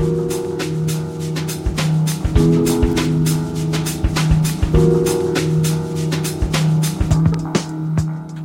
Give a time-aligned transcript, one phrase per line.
[0.00, 0.49] thank you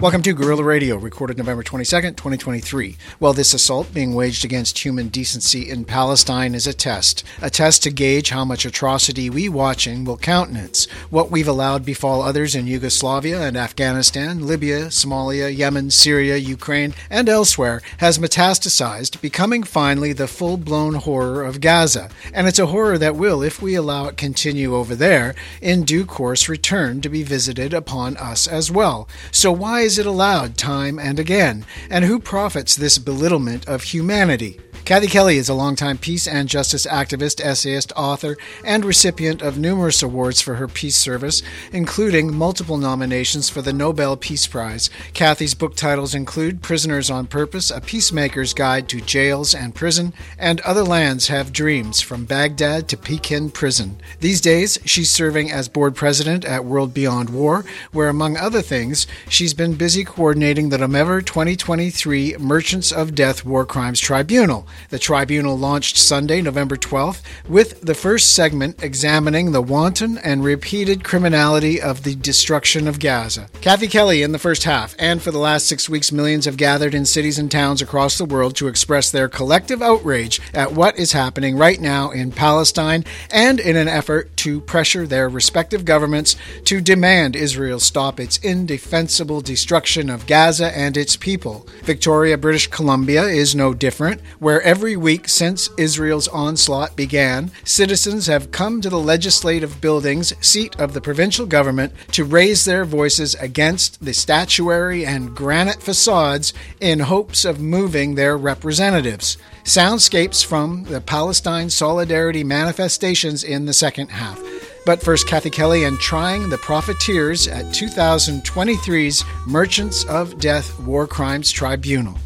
[0.06, 2.96] Welcome to Gorilla Radio, recorded November 22nd, 2023.
[3.20, 7.24] Well, this assault being waged against human decency in Palestine is a test.
[7.42, 10.86] A test to gauge how much atrocity we watching will countenance.
[11.10, 17.28] What we've allowed befall others in Yugoslavia and Afghanistan, Libya, Somalia, Yemen, Syria, Ukraine, and
[17.28, 22.12] elsewhere has metastasized, becoming finally the full blown horror of Gaza.
[22.32, 26.06] And it's a horror that will, if we allow it continue over there, in due
[26.06, 29.10] course return to be visited upon us as well.
[29.32, 31.66] So why is it allowed time and again?
[31.90, 34.60] And who profits this belittlement of humanity?
[34.86, 40.04] Kathy Kelly is a longtime peace and justice activist, essayist, author, and recipient of numerous
[40.04, 41.42] awards for her peace service,
[41.74, 44.92] including multiple nominations for the Nobel Peace Prize.
[45.16, 50.62] Kathy's book titles include Prisoners on Purpose, A Peacemaker's Guide to Jails and Prison, and
[50.62, 53.98] Other Lands Have Dreams, From Baghdad to Pekin Prison.
[54.20, 59.08] These days, she's serving as board president at World Beyond War, where, among other things,
[59.30, 64.68] she's been busy coordinating the November 2023 Merchants of Death War Crimes Tribunal.
[64.90, 71.04] The tribunal launched Sunday, November 12th, with the first segment examining the wanton and repeated
[71.04, 73.50] criminality of the destruction of Gaza.
[73.62, 76.94] Kathy Kelly in the first half, and for the last six weeks, millions have gathered
[76.94, 81.12] in cities and towns across the world to express their collective outrage at what is
[81.12, 86.82] happening right now in Palestine and in an effort to pressure their respective governments to
[86.82, 91.68] demand Israel stop its indefensible destruction of Gaza and its people.
[91.84, 98.50] Victoria, British Columbia is no different, where every week since Israel's onslaught began, citizens have
[98.50, 104.04] come to the legislative buildings, seat of the provincial government, to raise their voices against
[104.04, 109.38] the statuary and granite facades in hopes of moving their representatives.
[109.64, 114.42] Soundscapes from the Palestine Solidarity manifestations in the second half.
[114.84, 121.52] But first, Kathy Kelly and Trying the Profiteers at 2023's Merchants of Death War Crimes
[121.52, 122.18] Tribunal.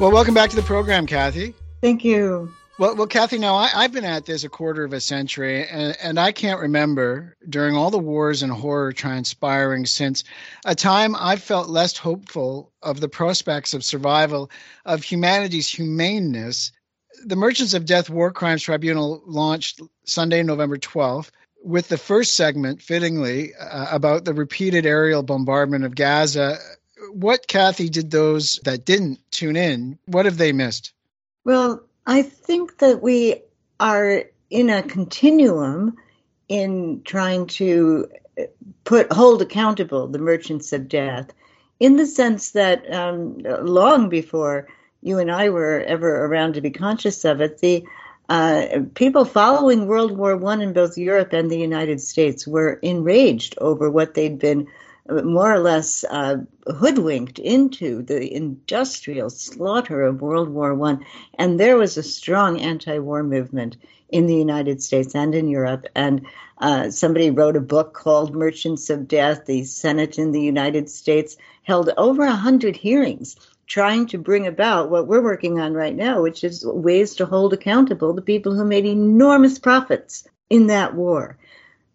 [0.00, 1.52] Well, welcome back to the program, Kathy.
[1.82, 2.50] Thank you.
[2.78, 3.36] Well, well, Kathy.
[3.36, 6.58] Now I, have been at this a quarter of a century, and, and I can't
[6.58, 10.24] remember during all the wars and horror transpiring since
[10.64, 14.50] a time I felt less hopeful of the prospects of survival
[14.86, 16.72] of humanity's humaneness.
[17.26, 21.30] The Merchants of Death War Crimes Tribunal launched Sunday, November 12th,
[21.62, 26.56] with the first segment, fittingly, uh, about the repeated aerial bombardment of Gaza
[27.12, 30.92] what, Kathy, did those that didn't tune in, what have they missed?
[31.44, 33.42] Well, I think that we
[33.78, 35.96] are in a continuum
[36.48, 38.08] in trying to
[38.84, 41.32] put hold accountable the merchants of death
[41.78, 44.68] in the sense that um, long before
[45.02, 47.84] you and I were ever around to be conscious of it, the
[48.28, 53.56] uh, people following World War One in both Europe and the United States were enraged
[53.58, 54.68] over what they'd been
[55.10, 61.04] more or less uh, hoodwinked into the industrial slaughter of World War One,
[61.34, 63.76] and there was a strong anti-war movement
[64.08, 65.86] in the United States and in Europe.
[65.94, 66.26] And
[66.58, 69.46] uh, somebody wrote a book called Merchants of Death.
[69.46, 74.90] The Senate in the United States held over a hundred hearings trying to bring about
[74.90, 78.64] what we're working on right now, which is ways to hold accountable the people who
[78.64, 81.38] made enormous profits in that war.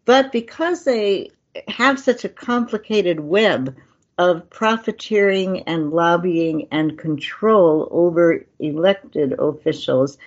[0.05, 1.31] But because they
[1.67, 3.75] have such a complicated web
[4.17, 10.17] of profiteering and lobbying and control over elected officials,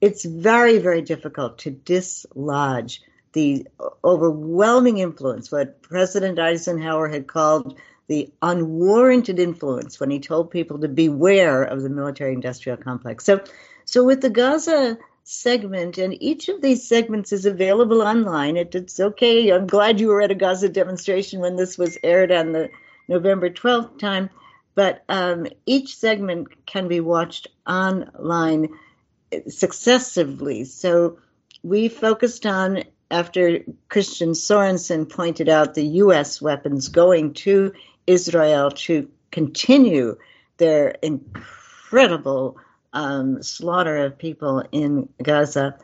[0.00, 3.02] it's very, very difficult to dislodge
[3.32, 3.66] the
[4.02, 10.88] overwhelming influence, what President Eisenhower had called the unwarranted influence when he told people to
[10.88, 13.24] beware of the military industrial complex.
[13.24, 13.40] So,
[13.84, 14.96] so with the Gaza
[15.28, 18.56] segment, and each of these segments is available online.
[18.56, 19.50] It, it's okay.
[19.52, 22.70] I'm glad you were at a Gaza demonstration when this was aired on the
[23.08, 24.30] November 12th time,
[24.74, 28.70] but um, each segment can be watched online
[29.48, 30.64] successively.
[30.64, 31.18] So
[31.62, 36.40] we focused on after Christian Sorensen pointed out the U.S.
[36.40, 37.72] weapons going to
[38.06, 40.16] Israel to continue
[40.56, 42.56] their incredible
[42.92, 45.76] um, slaughter of people in Gaza.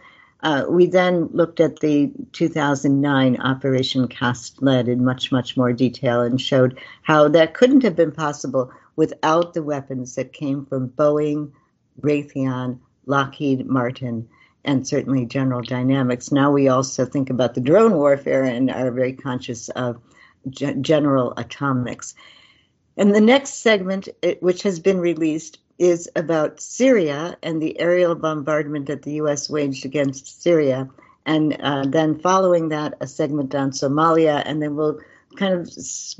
[0.42, 6.20] Uh, we then looked at the 2009 Operation Cast Lead in much, much more detail
[6.20, 11.50] and showed how that couldn't have been possible without the weapons that came from Boeing,
[12.00, 14.28] Raytheon, Lockheed Martin,
[14.64, 16.32] and certainly General Dynamics.
[16.32, 20.00] Now we also think about the drone warfare and are very conscious of
[20.50, 22.14] General Atomics.
[22.96, 24.08] And the next segment,
[24.40, 29.50] which has been released, is about Syria and the aerial bombardment that the U.S.
[29.50, 30.88] waged against Syria.
[31.26, 34.42] And uh, then following that, a segment on Somalia.
[34.44, 35.00] And then we'll
[35.36, 35.70] kind of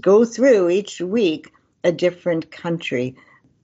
[0.01, 1.53] go through each week
[1.85, 3.15] a different country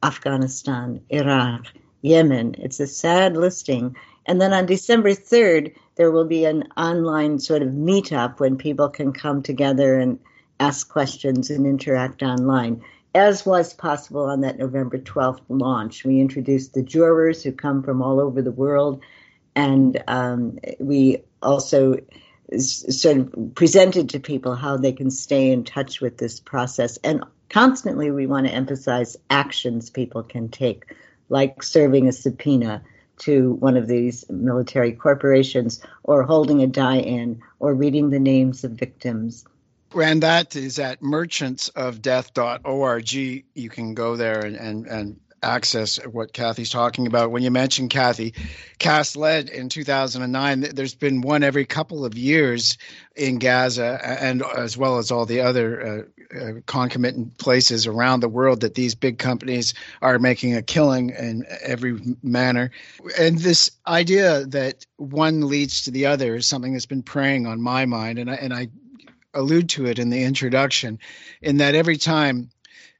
[0.02, 1.66] Afghanistan, Iraq,
[2.02, 2.54] Yemen.
[2.58, 3.96] It's a sad listing.
[4.26, 8.88] And then on December 3rd, there will be an online sort of meetup when people
[8.88, 10.18] can come together and
[10.60, 12.82] ask questions and interact online
[13.14, 16.04] as was possible on that November 12th launch.
[16.04, 19.02] We introduced the jurors who come from all over the world,
[19.54, 21.96] and um, we also
[22.58, 26.98] sort of presented to people how they can stay in touch with this process.
[26.98, 30.94] And constantly, we want to emphasize actions people can take,
[31.28, 32.82] like serving a subpoena
[33.18, 38.64] to one of these military corporations, or holding a die in, or reading the names
[38.64, 39.44] of victims
[39.94, 43.12] and that is at merchantsofdeath.org.
[43.12, 47.30] You can go there and, and, and access what Kathy's talking about.
[47.30, 48.34] When you mentioned Kathy,
[48.78, 50.60] Cast Lead in 2009.
[50.74, 52.76] There's been one every couple of years
[53.16, 58.28] in Gaza, and as well as all the other uh, uh, concomitant places around the
[58.28, 62.70] world that these big companies are making a killing in every manner.
[63.18, 67.60] And this idea that one leads to the other is something that's been preying on
[67.60, 68.68] my mind, and I, and I
[69.34, 70.98] allude to it in the introduction,
[71.42, 72.50] in that every time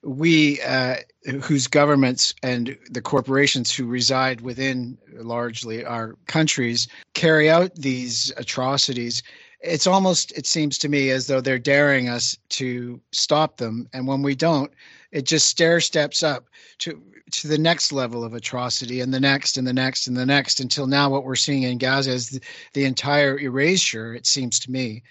[0.02, 0.96] we, uh,
[1.42, 9.22] whose governments and the corporations who reside within largely our countries, carry out these atrocities,
[9.60, 13.86] it's almost, it seems to me, as though they're daring us to stop them.
[13.92, 14.72] And when we don't,
[15.12, 16.46] it just stair steps up
[16.78, 20.26] to to the next level of atrocity and the next and the next and the
[20.26, 22.40] next until now what we're seeing in Gaza is the,
[22.72, 25.04] the entire erasure, it seems to me,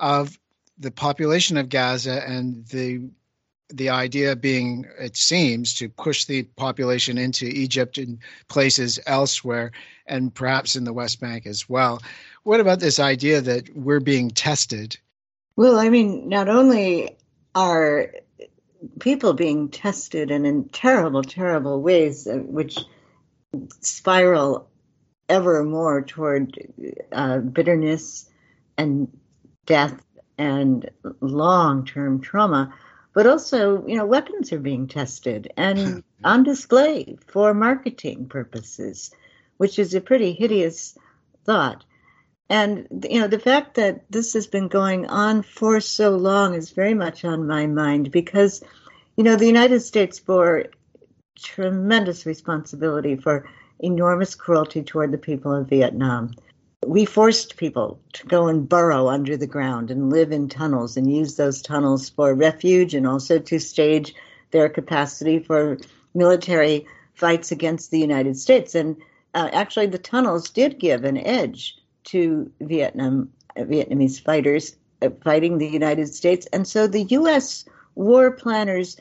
[0.00, 0.36] of
[0.80, 3.10] the population of Gaza and the
[3.72, 8.18] the idea being, it seems, to push the population into Egypt and
[8.48, 9.70] places elsewhere,
[10.06, 12.02] and perhaps in the West Bank as well.
[12.42, 14.98] What about this idea that we're being tested?
[15.54, 17.16] Well, I mean, not only
[17.54, 18.08] are
[18.98, 22.78] people being tested and in terrible, terrible ways, uh, which
[23.80, 24.68] spiral
[25.28, 26.58] ever more toward
[27.12, 28.28] uh, bitterness
[28.76, 29.16] and
[29.66, 30.02] death
[30.40, 30.90] and
[31.20, 32.72] long term trauma,
[33.12, 39.10] but also, you know, weapons are being tested and on display for marketing purposes,
[39.58, 40.96] which is a pretty hideous
[41.44, 41.84] thought.
[42.48, 46.70] And, you know, the fact that this has been going on for so long is
[46.70, 48.62] very much on my mind because,
[49.16, 50.64] you know, the United States bore
[51.38, 53.46] tremendous responsibility for
[53.78, 56.32] enormous cruelty toward the people of Vietnam
[56.86, 61.12] we forced people to go and burrow under the ground and live in tunnels and
[61.12, 64.14] use those tunnels for refuge and also to stage
[64.50, 65.76] their capacity for
[66.14, 68.74] military fights against the United States.
[68.74, 68.96] And
[69.34, 75.58] uh, actually, the tunnels did give an edge to Vietnam uh, Vietnamese fighters uh, fighting
[75.58, 77.66] the United States, and so the U.S.
[77.94, 78.96] war planners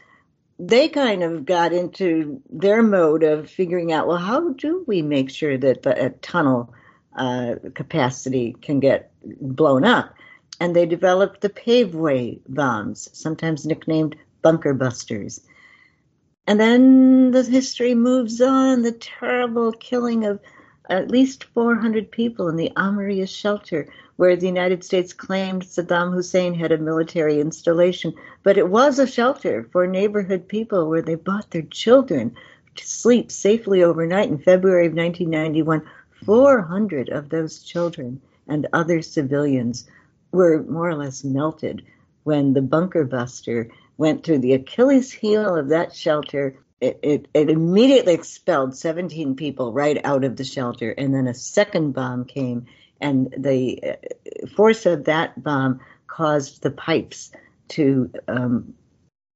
[0.62, 5.30] they kind of got into their mode of figuring out well how do we make
[5.30, 6.74] sure that the tunnel
[7.16, 10.14] uh, capacity can get blown up.
[10.60, 15.42] And they developed the paveway bombs, sometimes nicknamed bunker busters.
[16.48, 20.40] And then the history moves on the terrible killing of
[20.90, 26.56] at least 400 people in the Amiriyah shelter, where the United States claimed Saddam Hussein
[26.56, 28.14] had a military installation.
[28.44, 32.36] But it was a shelter for neighborhood people where they brought their children
[32.76, 35.84] to sleep safely overnight in February of 1991.
[36.26, 39.88] 400 of those children and other civilians
[40.32, 41.84] were more or less melted
[42.24, 46.56] when the bunker buster went through the Achilles heel of that shelter.
[46.82, 51.34] It, it, it, immediately expelled 17 people right out of the shelter, and then a
[51.34, 52.68] second bomb came,
[53.02, 57.32] and the uh, force of that bomb caused the pipes
[57.70, 58.74] to um,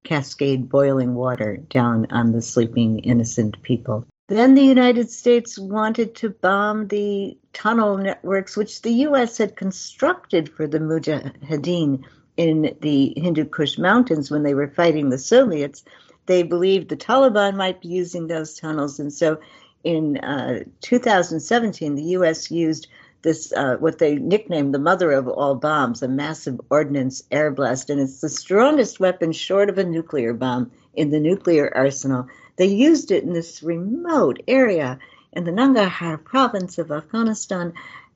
[0.04, 4.06] cascade boiling water down on the sleeping innocent people.
[4.34, 9.38] Then the United States wanted to bomb the tunnel networks which the U.S.
[9.38, 12.04] had constructed for the Mujahideen
[12.36, 15.84] in the Hindu Kush Mountains when they were fighting the Soviets.
[16.26, 19.40] They believed the Taliban might be using those tunnels, and so
[19.84, 22.50] in uh, 2017, the U.S.
[22.50, 22.88] used
[23.22, 27.92] this uh, what they nicknamed the mother of all bombs, a massive ordnance air blast,
[27.92, 32.28] and it's the strongest weapon short of a nuclear bomb in the nuclear arsenal.
[32.56, 35.00] They used it in this remote area
[35.32, 37.74] in the Nangarhar province of Afghanistan.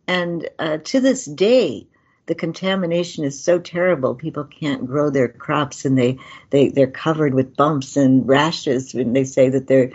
[0.07, 1.88] And uh, to this day,
[2.27, 6.19] the contamination is so terrible people can't grow their crops and they,
[6.51, 9.91] they they're covered with bumps and rashes when they say that they're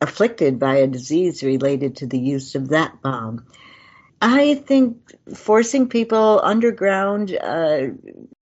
[0.00, 3.44] afflicted by a disease related to the use of that bomb
[4.20, 4.96] i think
[5.34, 7.82] forcing people underground uh,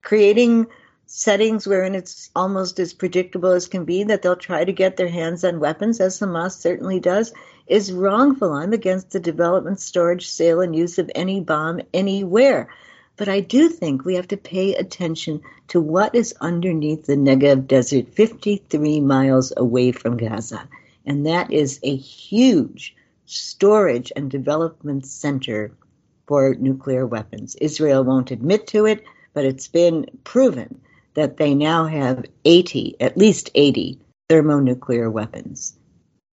[0.03, 0.67] creating
[1.15, 5.11] settings wherein it's almost as predictable as can be that they'll try to get their
[5.11, 7.35] hands on weapons, as Hamas certainly does,
[7.67, 8.55] is wrongful.
[8.55, 12.71] I'm against the development, storage, sale, and use of any bomb anywhere.
[13.19, 17.67] But I do think we have to pay attention to what is underneath the Negev
[17.67, 20.67] desert, 53 miles away from Gaza.
[21.05, 25.73] And that is a huge storage and development center
[26.27, 27.55] for nuclear weapons.
[27.57, 29.05] Israel won't admit to it,
[29.35, 30.81] but it's been proven
[31.15, 35.77] that they now have 80, at least 80 thermonuclear weapons.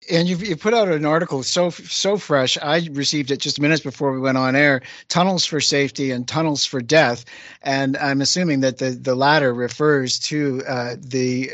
[0.10, 2.58] And you've, you put out an article so so fresh.
[2.62, 4.82] I received it just minutes before we went on air.
[5.10, 7.26] Tunnels for safety and tunnels for death,
[7.62, 11.52] and I'm assuming that the, the latter refers to uh, the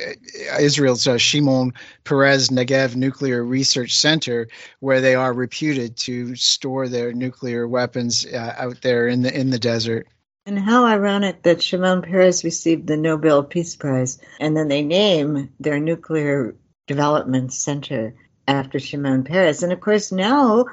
[0.52, 4.48] uh, Israel's uh, Shimon Peres Negev Nuclear Research Center,
[4.82, 9.50] where they are reputed to store their nuclear weapons uh, out there in the in
[9.50, 10.08] the desert.
[10.46, 15.54] And how ironic that Shimon Peres received the Nobel Peace Prize, and then they name
[15.62, 19.64] their nuclear development center after Shimon Peres.
[19.64, 20.66] And of course, now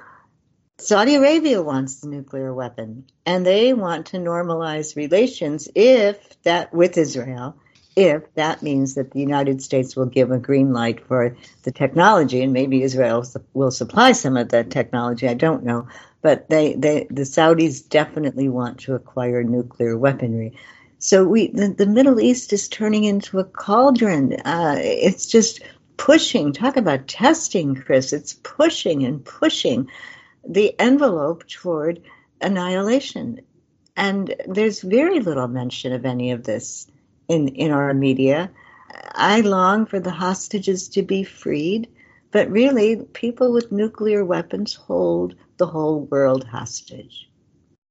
[0.78, 6.98] Saudi Arabia wants the nuclear weapon, and they want to normalize relations if that with
[6.98, 7.54] Israel,
[7.94, 12.42] if that means that the United States will give a green light for the technology,
[12.42, 13.24] and maybe Israel
[13.54, 15.28] will supply some of that technology.
[15.28, 15.86] I don't know,
[16.22, 20.56] but they, they the Saudis definitely want to acquire nuclear weaponry.
[20.98, 24.34] So we the, the Middle East is turning into a cauldron.
[24.44, 25.60] Uh, it's just
[25.96, 26.52] pushing.
[26.52, 28.12] Talk about testing, Chris.
[28.12, 29.88] It's pushing and pushing
[30.46, 32.02] the envelope toward
[32.40, 33.40] annihilation.
[33.96, 36.86] And there's very little mention of any of this
[37.28, 38.50] in, in our media.
[39.12, 41.88] I long for the hostages to be freed,
[42.30, 47.28] but really, people with nuclear weapons hold the whole world hostage.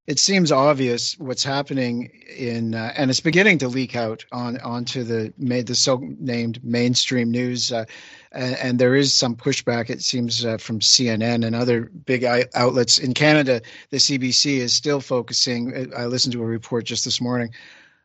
[0.08, 5.04] It seems obvious what's happening in, uh, and it's beginning to leak out on onto
[5.04, 7.86] the made the so-named mainstream news, uh,
[8.32, 9.92] and, and, there is some pushback.
[9.92, 13.62] It seems uh, from CNN and other big outlets in Canada.
[13.92, 15.94] The CBC is still focusing.
[15.96, 17.52] I listened to a report just this morning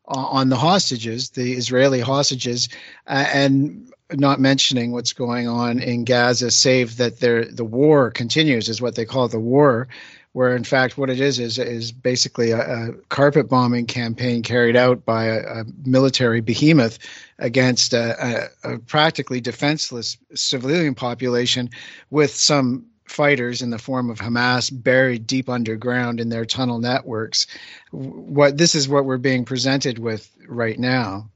[0.07, 2.69] on the hostages, the Israeli hostages,
[3.07, 8.83] uh, and not mentioning what's going on in Gaza, save that the war continues, is
[8.83, 9.89] what they call the war,
[10.33, 14.77] where in fact what it is is is basically a, a carpet bombing campaign carried
[14.77, 16.99] out by a, a military behemoth
[17.39, 21.71] against a, a, practically defenseless civilian population,
[22.11, 27.47] with some fighters in the form of Hamas buried deep underground in their tunnel networks.
[27.91, 31.31] What this is what we're being presented with right now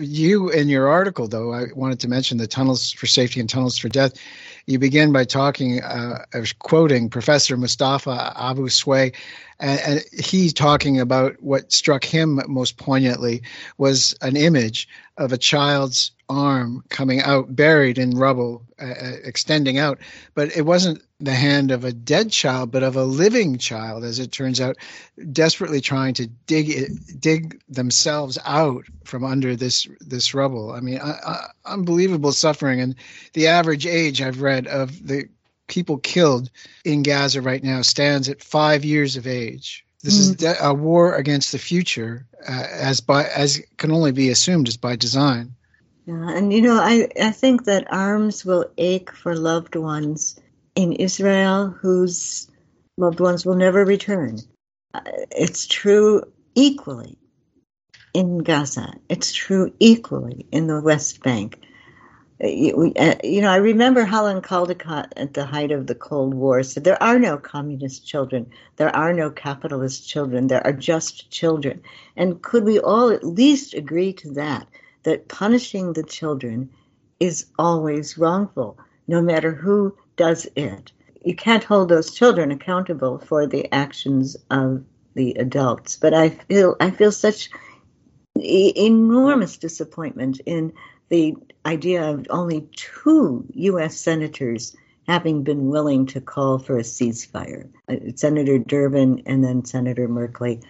[0.00, 3.78] you in your article though i wanted to mention the tunnels for safety and tunnels
[3.78, 4.14] for death
[4.66, 6.24] you begin by talking uh,
[6.58, 9.12] quoting professor mustafa abu sway
[9.58, 13.42] and, and he's talking about what struck him most poignantly
[13.78, 19.78] was an image of a child's arm coming out buried in rubble uh, uh, extending
[19.78, 19.98] out.
[20.34, 24.18] But it wasn't the hand of a dead child but of a living child as
[24.18, 24.76] it turns out
[25.32, 30.72] desperately trying to dig it, dig themselves out from under this this rubble.
[30.72, 32.80] I mean uh, uh, unbelievable suffering.
[32.80, 32.94] And
[33.32, 35.28] the average age i've read of the
[35.66, 36.50] people killed
[36.84, 39.84] in Gaza right now stands at five years of age.
[40.02, 40.46] This mm-hmm.
[40.46, 44.76] is a war against the future, uh, as by as can only be assumed as
[44.76, 45.54] by design.
[46.06, 50.38] Yeah, and you know, I I think that arms will ache for loved ones
[50.76, 52.48] in Israel whose
[52.96, 54.38] loved ones will never return.
[54.94, 55.00] Uh,
[55.32, 56.22] it's true
[56.54, 57.18] equally
[58.14, 58.94] in Gaza.
[59.08, 61.60] It's true equally in the West Bank.
[62.42, 66.84] Uh, you know, I remember Helen Caldicott at the height of the Cold War said,
[66.84, 68.50] There are no communist children.
[68.76, 70.46] There are no capitalist children.
[70.46, 71.82] There are just children.
[72.14, 74.66] And could we all at least agree to that?
[75.04, 76.68] That punishing the children
[77.20, 80.92] is always wrongful, no matter who does it.
[81.24, 85.96] You can't hold those children accountable for the actions of the adults.
[85.96, 87.48] But I feel I feel such
[88.36, 90.72] enormous disappointment in
[91.08, 91.36] the
[91.66, 93.96] idea of only two U.S.
[93.96, 100.08] senators having been willing to call for a ceasefire uh, Senator Durbin and then Senator
[100.08, 100.62] Merkley.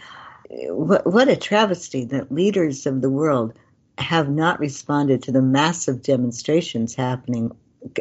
[0.69, 3.59] What, what a travesty that leaders of the world
[3.99, 7.51] have not responded to the massive demonstrations happening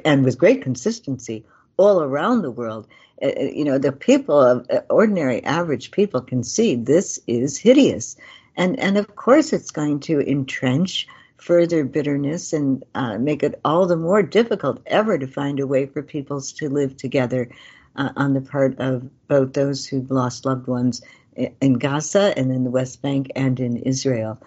[0.04, 1.46] and with great consistency
[1.78, 2.88] all around the world,
[3.22, 7.58] uh, uh you know, the people of uh, ordinary average people can see this is
[7.58, 8.18] hideous.
[8.58, 11.08] And, and of course, it's going to entrench
[11.46, 15.86] further bitterness and uh, make it all the more difficult ever to find a way
[15.86, 17.48] for peoples to live together
[17.96, 21.04] uh, on the part of both those who've lost loved ones
[21.36, 24.42] in Gaza and in the West Bank and in Israel.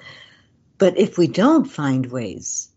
[0.78, 2.68] But if we don't find ways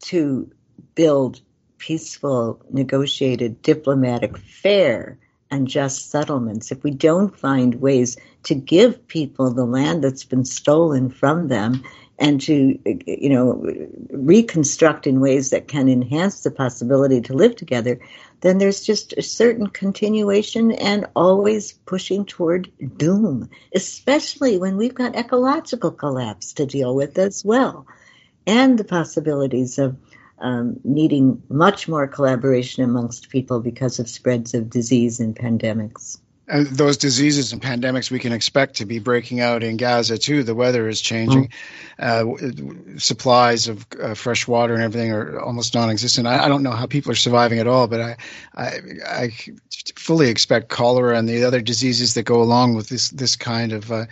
[0.00, 0.50] to
[0.94, 1.40] build
[1.78, 5.18] peaceful, negotiated, diplomatic, fair,
[5.50, 10.44] and just settlements, if we don't find ways to give people the land that's been
[10.44, 11.82] stolen from them
[12.20, 13.66] and to you know
[14.10, 17.98] reconstruct in ways that can enhance the possibility to live together
[18.42, 25.16] then there's just a certain continuation and always pushing toward doom especially when we've got
[25.16, 27.86] ecological collapse to deal with as well
[28.46, 29.96] and the possibilities of
[30.40, 36.14] um, needing much more collaboration amongst people because of spreads of disease and pandemics.
[36.14, 40.42] and those diseases and pandemics we can expect to be breaking out in Gaza too.
[40.42, 41.50] The weather is changing.
[41.98, 42.94] Mm.
[42.94, 46.26] Uh, supplies of uh, fresh water and everything are almost non-existent.
[46.26, 48.16] I, I, don't know how people are surviving at all, but I,
[48.56, 48.70] I,
[49.06, 49.32] I,
[49.96, 53.92] fully expect cholera and the other diseases that go along with this this kind of
[53.92, 54.06] uh,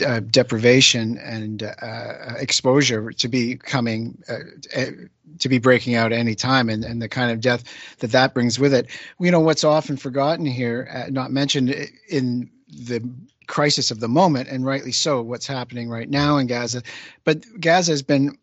[0.00, 4.38] uh, deprivation and uh, exposure to be coming uh,
[4.72, 4.90] eh,
[5.38, 7.64] to be breaking out any time and, and the kind of death
[7.98, 8.86] that that brings with it.
[9.20, 11.74] You know what's often forgotten here uh, not mentioned
[12.08, 13.02] in the
[13.48, 16.82] crisis of the moment and rightly so what's happening right now in gaza.
[17.24, 18.38] But gaza has been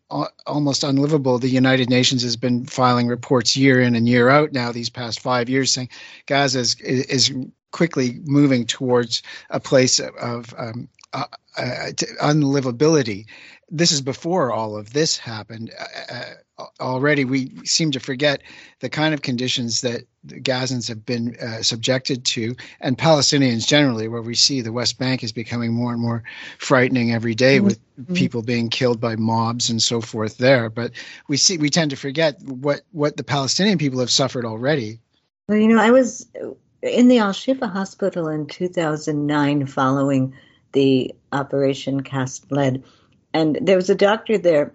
[0.46, 1.38] almost unlivable.
[1.38, 5.20] The united nations has been filing reports year in and year out now these past
[5.20, 5.88] five years saying
[6.26, 7.34] gaza is, is
[7.72, 11.24] quickly moving towards a place of um, uh,
[11.56, 11.90] uh,
[12.22, 13.26] unlivability.
[13.70, 15.72] This is before all of this happened.
[15.78, 16.14] Uh,
[16.58, 18.42] uh, already, we seem to forget
[18.80, 24.08] the kind of conditions that the Gazans have been uh, subjected to, and Palestinians generally,
[24.08, 26.22] where we see the West Bank is becoming more and more
[26.58, 27.66] frightening every day mm-hmm.
[27.66, 28.14] with mm-hmm.
[28.14, 30.70] people being killed by mobs and so forth there.
[30.70, 30.92] But
[31.28, 35.00] we see we tend to forget what what the Palestinian people have suffered already.
[35.48, 36.26] Well, you know, I was
[36.82, 40.34] in the Al Shifa hospital in 2009 following
[40.72, 42.84] the Operation Cast Lead.
[43.32, 44.72] And there was a doctor there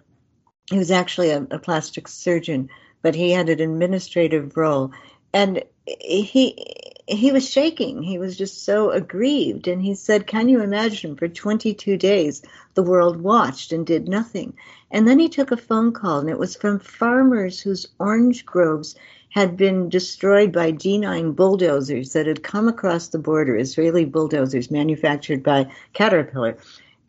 [0.70, 2.70] he was actually a, a plastic surgeon,
[3.02, 4.92] but he had an administrative role.
[5.34, 6.74] And he
[7.08, 8.02] he was shaking.
[8.02, 9.68] He was just so aggrieved.
[9.68, 12.42] And he said, Can you imagine for 22 days
[12.74, 14.56] the world watched and did nothing?
[14.90, 18.96] And then he took a phone call, and it was from farmers whose orange groves
[19.36, 25.44] had been destroyed by D9 bulldozers that had come across the border, Israeli bulldozers manufactured
[25.44, 26.58] by Caterpillar.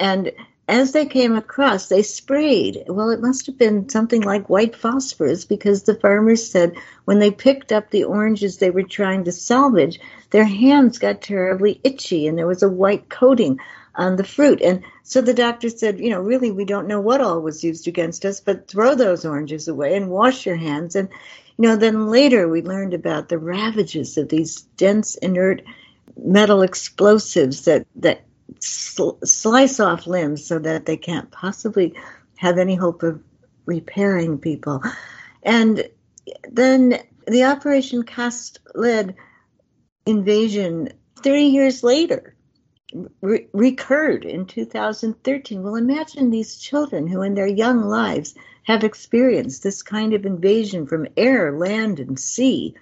[0.00, 0.32] And
[0.66, 2.82] as they came across, they sprayed.
[2.88, 7.30] Well, it must have been something like white phosphorus because the farmers said when they
[7.30, 12.36] picked up the oranges they were trying to salvage, their hands got terribly itchy and
[12.36, 13.60] there was a white coating
[13.94, 14.60] on the fruit.
[14.60, 17.86] And so the doctor said, you know, really, we don't know what all was used
[17.86, 20.96] against us, but throw those oranges away and wash your hands.
[20.96, 21.08] And
[21.59, 25.62] you know, then later we learned about the ravages of these dense, inert
[26.16, 28.25] metal explosives that that
[28.61, 31.95] sl- slice off limbs so that they can't possibly
[32.37, 33.23] have any hope of
[33.64, 34.83] repairing people.
[35.42, 35.88] And
[36.51, 39.14] then the Operation Cast Lead
[40.05, 40.90] invasion
[41.23, 42.37] 30 years later
[43.21, 45.62] re- recurred in 2013.
[45.62, 48.35] Well, imagine these children who, in their young lives,
[48.66, 52.74] have experienced this kind of invasion from air, land, and sea.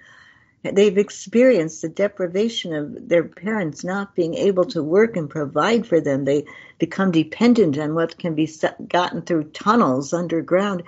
[0.63, 6.01] They've experienced the deprivation of their parents not being able to work and provide for
[6.01, 6.25] them.
[6.25, 6.45] They
[6.79, 8.49] become dependent on what can be
[8.87, 10.81] gotten through tunnels underground.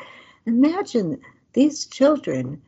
[0.47, 1.21] Imagine
[1.53, 2.63] these children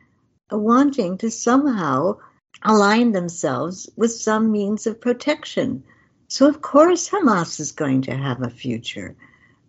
[0.52, 2.18] wanting to somehow
[2.62, 5.82] align themselves with some means of protection.
[6.28, 9.16] So, of course, Hamas is going to have a future.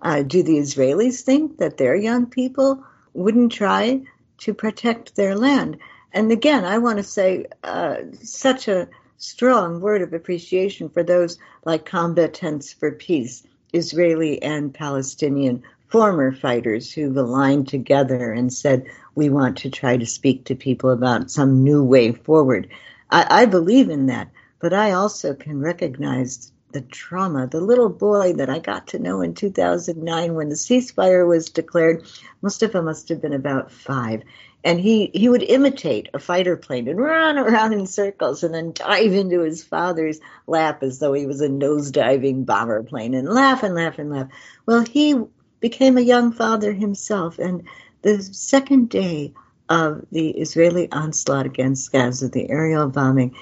[0.01, 2.83] Uh, do the Israelis think that their young people
[3.13, 4.01] wouldn't try
[4.39, 5.77] to protect their land?
[6.13, 11.37] And again, I want to say uh, such a strong word of appreciation for those
[11.63, 19.29] like combatants for peace, Israeli and Palestinian former fighters who've aligned together and said, we
[19.29, 22.69] want to try to speak to people about some new way forward.
[23.09, 27.47] I, I believe in that, but I also can recognize the trauma.
[27.47, 32.05] The little boy that I got to know in 2009 when the ceasefire was declared,
[32.41, 34.23] Mustafa must have been about five.
[34.63, 38.73] And he, he would imitate a fighter plane and run around in circles and then
[38.73, 43.63] dive into his father's lap as though he was a nose-diving bomber plane and laugh
[43.63, 44.27] and laugh and laugh.
[44.65, 45.15] Well, he
[45.59, 47.39] became a young father himself.
[47.39, 47.63] And
[48.03, 49.33] the second day
[49.67, 53.35] of the Israeli onslaught against Gaza, the aerial bombing,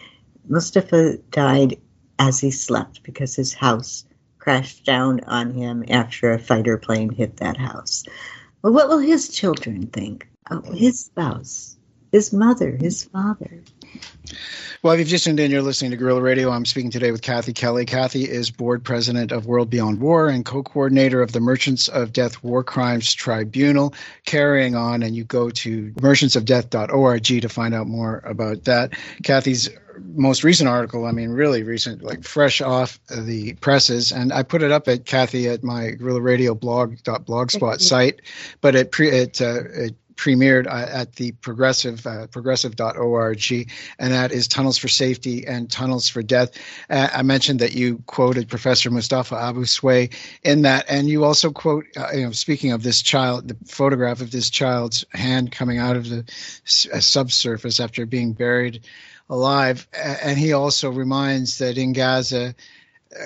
[0.47, 1.79] Mustafa died
[2.19, 4.05] as he slept because his house
[4.37, 8.03] crashed down on him after a fighter plane hit that house.
[8.61, 10.27] Well, what will his children think?
[10.51, 11.77] Oh, his spouse,
[12.11, 13.63] his mother, his father.
[14.81, 16.51] Well, if you've just tuned in, you're listening to Gorilla Radio.
[16.51, 17.85] I'm speaking today with Kathy Kelly.
[17.85, 22.13] Kathy is board president of World Beyond War and co coordinator of the Merchants of
[22.13, 23.93] Death War Crimes Tribunal.
[24.25, 28.93] Carrying on, and you go to merchantsofdeath.org to find out more about that.
[29.23, 29.69] Kathy's
[30.15, 34.13] most recent article, I mean, really recent, like fresh off the presses.
[34.13, 38.21] And I put it up at Kathy at my Gorilla Radio blog, blogspot site,
[38.61, 44.33] but it, pre, it, uh, it premiered uh, at the progressive uh, progressive.org and that
[44.33, 46.51] is tunnels for safety and tunnels for death.
[46.89, 50.09] Uh, i mentioned that you quoted professor mustafa abu sway
[50.43, 54.19] in that and you also quote uh, you know speaking of this child the photograph
[54.19, 56.19] of this child's hand coming out of the
[56.93, 58.81] uh, subsurface after being buried
[59.29, 59.87] alive.
[59.93, 62.55] And he also reminds that in gaza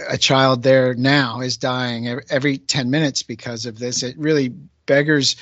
[0.09, 4.01] a child there now is dying every 10 minutes because of this.
[4.01, 4.49] It really
[4.85, 5.35] beggars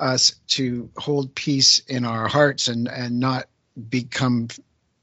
[0.00, 3.46] us to hold peace in our hearts and and not
[3.88, 4.48] become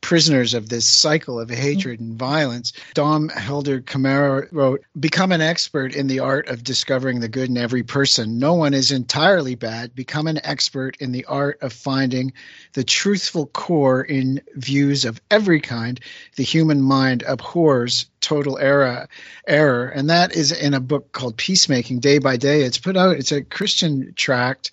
[0.05, 2.73] prisoners of this cycle of hatred and violence.
[2.93, 7.57] Dom Helder Camara wrote, Become an expert in the art of discovering the good in
[7.57, 8.37] every person.
[8.37, 9.95] No one is entirely bad.
[9.95, 12.33] Become an expert in the art of finding
[12.73, 15.99] the truthful core in views of every kind.
[16.35, 19.07] The human mind abhors total error
[19.47, 19.87] error.
[19.87, 22.63] And that is in a book called peacemaking day by day.
[22.63, 24.71] It's put out it's a christian tract.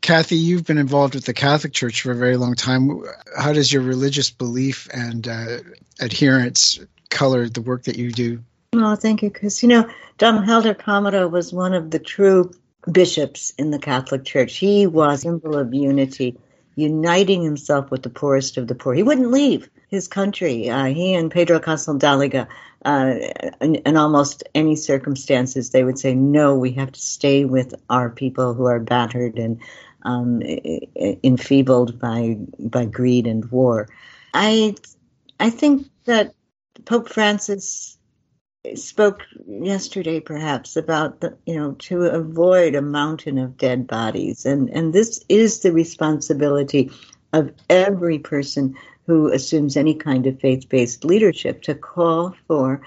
[0.00, 3.02] Kathy you've been involved with the catholic church for a very long time.
[3.38, 5.58] How does your religious belief and uh,
[6.00, 8.42] adherence color the work that you do?
[8.74, 9.88] Oh thank you because you know
[10.18, 12.50] dom helder camara was one of the true
[12.90, 14.56] bishops in the catholic church.
[14.56, 16.38] He was symbol of unity
[16.76, 18.94] uniting himself with the poorest of the poor.
[18.94, 20.70] He wouldn't leave his country.
[20.70, 22.48] Uh, he and Pedro Casaldaliga,
[22.84, 23.14] uh,
[23.60, 28.10] in, in, almost any circumstances, they would say, no, we have to stay with our
[28.10, 29.60] people who are battered and
[30.02, 30.42] um,
[31.22, 33.88] enfeebled by by greed and war.
[34.34, 34.74] I
[35.40, 36.34] I think that
[36.84, 37.96] Pope Francis
[38.74, 44.70] spoke yesterday perhaps about the you know to avoid a mountain of dead bodies and
[44.70, 46.90] and this is the responsibility
[47.34, 48.74] of every person
[49.06, 52.80] who assumes any kind of faith based leadership to call for,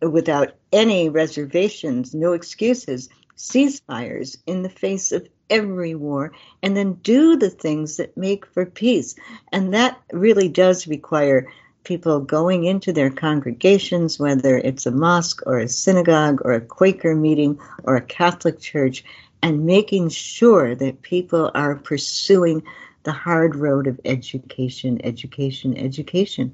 [0.00, 7.36] without any reservations, no excuses, ceasefires in the face of every war, and then do
[7.36, 9.14] the things that make for peace.
[9.52, 11.52] And that really does require
[11.84, 17.14] people going into their congregations, whether it's a mosque or a synagogue or a Quaker
[17.14, 19.04] meeting or a Catholic church,
[19.42, 22.64] and making sure that people are pursuing
[23.06, 26.52] the hard road of education, education, education.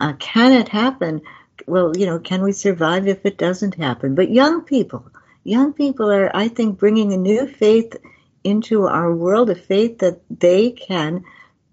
[0.00, 1.20] Uh, can it happen?
[1.66, 4.14] Well, you know, can we survive if it doesn't happen?
[4.14, 5.04] But young people,
[5.42, 7.96] young people are, I think, bringing a new faith
[8.44, 11.24] into our world, a faith that they can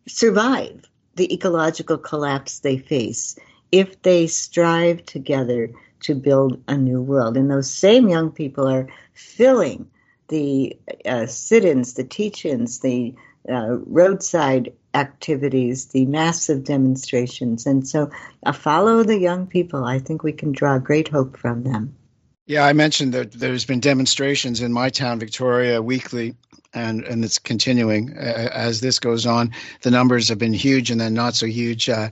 [0.07, 3.37] survive the ecological collapse they face
[3.71, 5.69] if they strive together
[6.01, 7.37] to build a new world.
[7.37, 9.87] And those same young people are filling
[10.29, 13.13] the uh, sit-ins, the teach-ins, the
[13.49, 17.65] uh, roadside activities, the massive demonstrations.
[17.65, 18.09] And so
[18.45, 19.83] uh, follow the young people.
[19.83, 21.95] I think we can draw great hope from them.
[22.47, 26.35] Yeah, I mentioned that there's been demonstrations in my town, Victoria, weekly,
[26.75, 29.51] and and it's continuing uh, as this goes on.
[29.81, 32.09] The numbers have been huge and then not so huge, uh,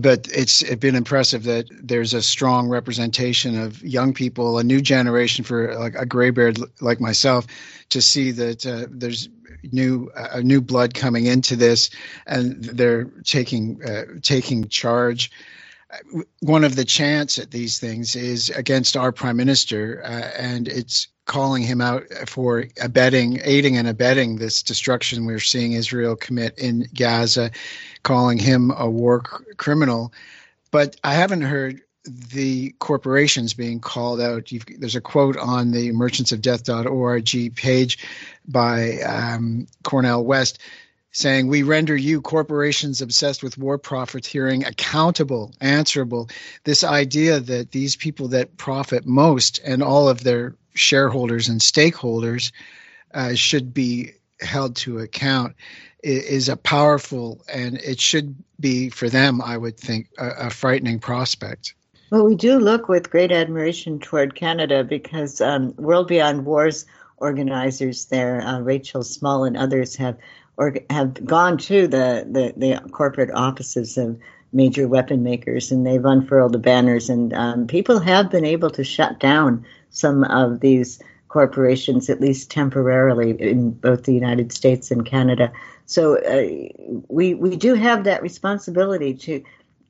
[0.00, 4.80] but it's it's been impressive that there's a strong representation of young people, a new
[4.80, 7.46] generation for like a graybeard like myself,
[7.90, 9.28] to see that uh, there's
[9.72, 11.90] new uh, new blood coming into this,
[12.26, 15.30] and they're taking uh, taking charge.
[16.40, 21.08] One of the chants at these things is against our prime minister, uh, and it's
[21.26, 26.88] calling him out for abetting, aiding and abetting this destruction we're seeing Israel commit in
[26.94, 27.50] Gaza,
[28.02, 29.20] calling him a war
[29.56, 30.12] criminal.
[30.70, 34.52] But I haven't heard the corporations being called out.
[34.52, 37.98] You've, there's a quote on the merchantsofdeath.org page
[38.46, 40.58] by um, Cornel West
[41.12, 46.28] saying, We render you, corporations obsessed with war profiteering, accountable, answerable.
[46.64, 52.52] This idea that these people that profit most and all of their shareholders and stakeholders
[53.14, 55.56] uh, should be held to account
[56.02, 61.00] is a powerful and it should be for them, I would think, a, a frightening
[61.00, 61.74] prospect.
[62.10, 68.04] Well, we do look with great admiration toward Canada because um, World Beyond Wars organizers
[68.06, 70.16] there, uh, Rachel Small and others, have
[70.56, 74.18] or have gone to the, the, the corporate offices of
[74.52, 78.84] major weapon makers and they've unfurled the banners and um, people have been able to
[78.84, 85.04] shut down some of these corporations at least temporarily in both the United States and
[85.04, 85.52] Canada.
[85.84, 89.42] So uh, we we do have that responsibility to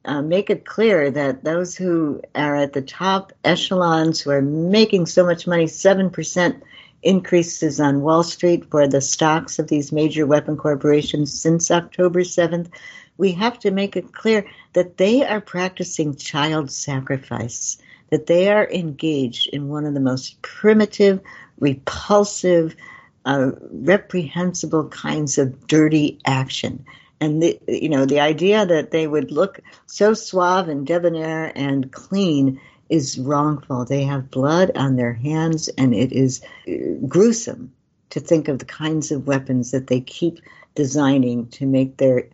[0.07, 5.07] uh, make it clear that those who are at the top echelons who are making
[5.07, 6.62] so much money, seven percent
[7.03, 12.71] increases on Wall Street for the stocks of these major weapon corporations since October 7th
[13.19, 17.79] we have to make it clear that they are practicing child sacrifice,
[18.11, 21.21] that they are engaged in one of the most primitive,
[21.59, 22.77] repulsive,
[23.25, 26.85] uh, reprehensible kinds of dirty action.
[27.20, 31.90] And the, you know the idea that they would look so suave and debonair and
[31.90, 33.85] clean is wrongful.
[33.85, 36.72] They have blood on their hands, and it is uh,
[37.09, 37.72] gruesome
[38.11, 40.40] to think of the kinds of weapons that they keep
[40.74, 42.29] designing to make their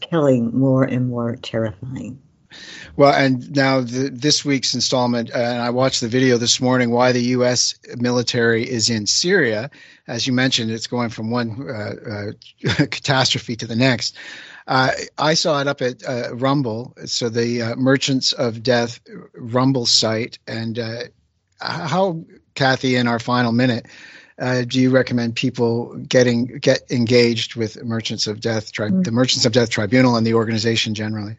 [0.00, 2.20] killing more and more terrifying.
[2.96, 6.90] Well, and now the, this week's installment, uh, and I watched the video this morning
[6.90, 7.74] why the U.S.
[7.96, 9.70] military is in Syria.
[10.06, 12.32] As you mentioned, it's going from one uh,
[12.68, 14.16] uh, catastrophe to the next.
[14.66, 19.00] Uh, I saw it up at uh, Rumble, so the uh, Merchants of Death
[19.34, 20.38] Rumble site.
[20.46, 20.78] And
[21.60, 22.22] how,
[22.54, 23.86] Kathy, in our final minute,
[24.38, 29.02] uh, do you recommend people getting get engaged with Merchants of Death, tri- mm-hmm.
[29.02, 31.36] the Merchants of Death Tribunal, and the organization generally?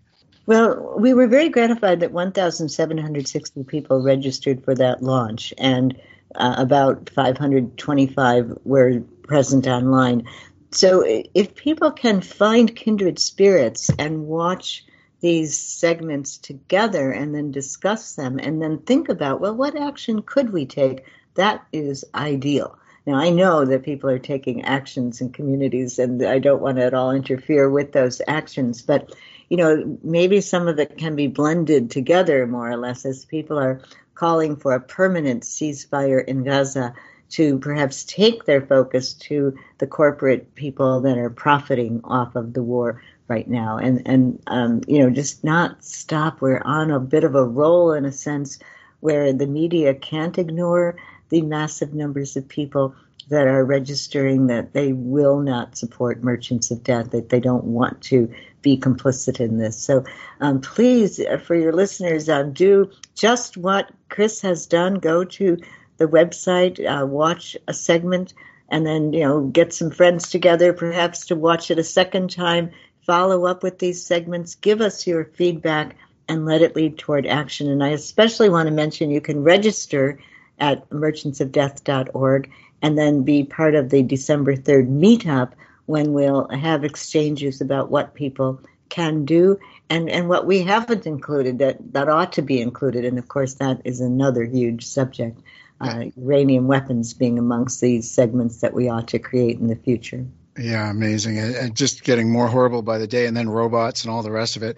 [0.50, 5.96] Well, we were very gratified that 1,760 people registered for that launch, and
[6.34, 10.28] uh, about 525 were present online.
[10.72, 11.04] So,
[11.36, 14.84] if people can find kindred spirits and watch
[15.22, 20.52] these segments together and then discuss them and then think about, well, what action could
[20.52, 21.04] we take?
[21.36, 22.76] That is ideal.
[23.06, 26.86] Now, I know that people are taking actions in communities, and I don't want to
[26.86, 29.14] at all interfere with those actions, but
[29.50, 33.58] you know, maybe some of it can be blended together more or less as people
[33.58, 33.82] are
[34.14, 36.94] calling for a permanent ceasefire in Gaza
[37.30, 42.64] to perhaps take their focus to the corporate people that are profiting off of the
[42.64, 43.78] war right now.
[43.78, 46.42] And and um, you know just not stop.
[46.42, 48.60] We're on a bit of a roll in a sense
[49.00, 50.96] where the media can't ignore
[51.30, 52.96] the massive numbers of people
[53.30, 58.02] that are registering that they will not support merchants of death, that they don't want
[58.02, 59.78] to be complicit in this.
[59.78, 60.04] So
[60.42, 64.96] um, please, uh, for your listeners, uh, do just what Chris has done.
[64.96, 65.58] Go to
[65.98, 68.34] the website, uh, watch a segment,
[68.70, 72.72] and then you know get some friends together, perhaps to watch it a second time.
[73.06, 74.56] Follow up with these segments.
[74.56, 75.96] Give us your feedback
[76.28, 77.70] and let it lead toward action.
[77.70, 80.20] And I especially want to mention you can register
[80.60, 85.52] at merchantsofdeath.org and then be part of the December 3rd meetup
[85.86, 91.60] when we'll have exchanges about what people can do and, and what we haven't included
[91.60, 93.06] that, that ought to be included.
[93.06, 95.40] And of course, that is another huge subject.
[95.82, 100.26] Uh, uranium weapons being amongst these segments that we ought to create in the future.
[100.60, 104.22] Yeah, amazing, and just getting more horrible by the day, and then robots and all
[104.24, 104.78] the rest of it.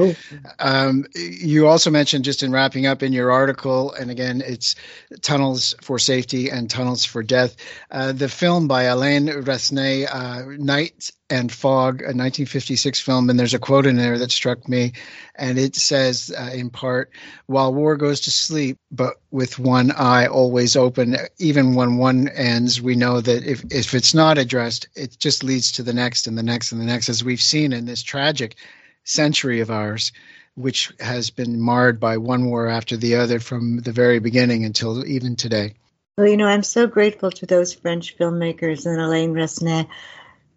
[0.60, 4.76] Um, you also mentioned, just in wrapping up in your article, and again, it's
[5.22, 7.56] tunnels for safety and tunnels for death.
[7.90, 13.54] Uh, the film by Alain Resnais, uh, Night and Fog, a 1956 film, and there's
[13.54, 14.92] a quote in there that struck me,
[15.36, 17.10] and it says, uh, in part,
[17.46, 22.82] "While war goes to sleep, but with one eye always open, even when one ends,
[22.82, 26.38] we know that if if it's not addressed, it just leads to the next and
[26.38, 28.58] the next and the next, as we've seen in this tragic
[29.06, 30.12] century of ours."
[30.56, 35.08] Which has been marred by one war after the other from the very beginning until
[35.08, 35.76] even today.
[36.18, 39.88] Well, you know, I'm so grateful to those French filmmakers and Alain Resnais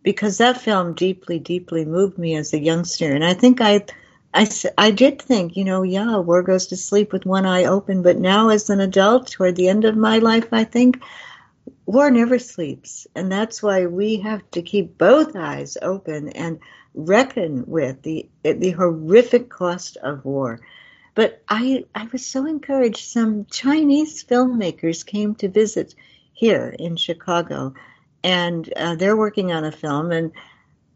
[0.04, 3.12] because that film deeply, deeply moved me as a youngster.
[3.12, 3.84] And I think I,
[4.34, 8.02] I, I did think, you know, yeah, war goes to sleep with one eye open.
[8.02, 11.02] But now, as an adult, toward the end of my life, I think
[11.86, 13.06] war never sleeps.
[13.16, 16.60] And that's why we have to keep both eyes open and
[16.94, 20.60] reckon with the, the horrific cost of war.
[21.14, 23.08] But I, I was so encouraged.
[23.08, 25.94] Some Chinese filmmakers came to visit
[26.34, 27.72] here in Chicago
[28.24, 30.10] and uh, they're working on a film.
[30.10, 30.32] And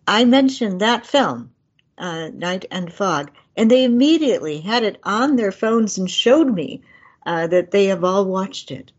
[0.07, 1.53] I mentioned that film,
[1.99, 6.83] uh, Night and Fog, and they immediately had it on their phones and showed me
[7.27, 8.91] uh, that they have all watched it.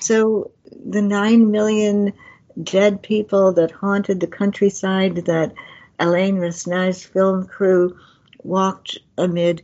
[0.00, 2.12] So the nine million
[2.62, 5.52] dead people that haunted the countryside that
[5.98, 7.98] Alain Resnais' film crew
[8.42, 9.62] walked amid,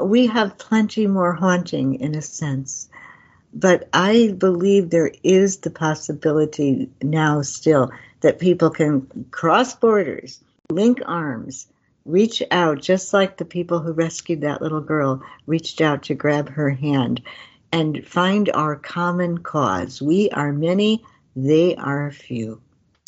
[0.00, 2.88] we have plenty more haunting in a sense
[3.52, 11.00] but I believe there is the possibility now still that people can cross borders, link
[11.04, 11.66] arms,
[12.04, 16.48] reach out, just like the people who rescued that little girl reached out to grab
[16.48, 17.20] her hand
[17.72, 20.00] and find our common cause.
[20.00, 21.04] We are many,
[21.36, 22.60] they are few.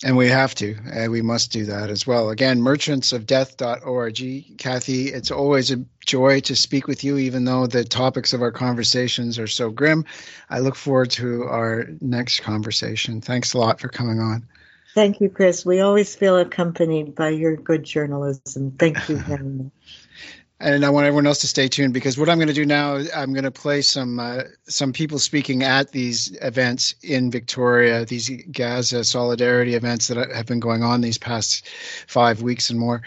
[0.04, 0.76] And we have to.
[0.92, 2.28] and we must do that as well.
[2.28, 4.58] Again, merchantsofdeath.org.
[4.58, 8.52] Kathy, it's always a joy to speak with you, even though the topics of our
[8.52, 10.04] conversations are so grim.
[10.50, 13.22] I look forward to our next conversation.
[13.22, 14.46] Thanks a lot for coming on.
[14.94, 15.64] Thank you, Chris.
[15.64, 18.72] We always feel accompanied by your good journalism.
[18.78, 19.72] Thank you very much.
[20.64, 22.96] and I want everyone else to stay tuned because what I'm going to do now,
[23.14, 28.30] I'm going to play some uh, some people speaking at these events in Victoria, these
[28.50, 31.68] Gaza solidarity events that have been going on these past
[32.06, 33.02] five weeks and more.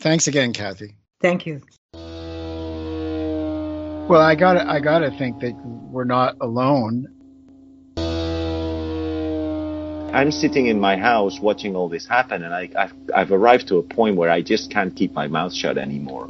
[0.00, 0.96] Thanks again, Kathy.
[1.20, 1.62] Thank you.
[4.08, 7.08] Well, I got I got to think that we're not alone
[10.12, 13.76] I'm sitting in my house watching all this happen, and I, have I've arrived to
[13.76, 16.28] a point where I just can't keep my mouth shut anymore.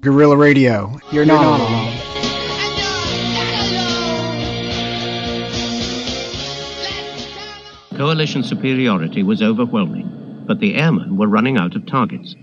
[0.00, 1.96] Gorilla Radio, you're, you're not, not alone.
[7.98, 12.34] Coalition superiority was overwhelming, but the airmen were running out of targets.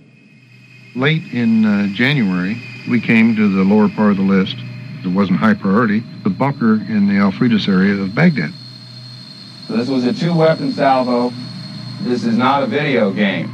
[0.96, 4.56] Late in uh, January, we came to the lower part of the list
[5.04, 8.52] it wasn't high priority, the bunker in the Al Freitas area of Baghdad.
[9.68, 11.32] This was a two-weapon salvo.
[12.02, 13.52] This is not a video game.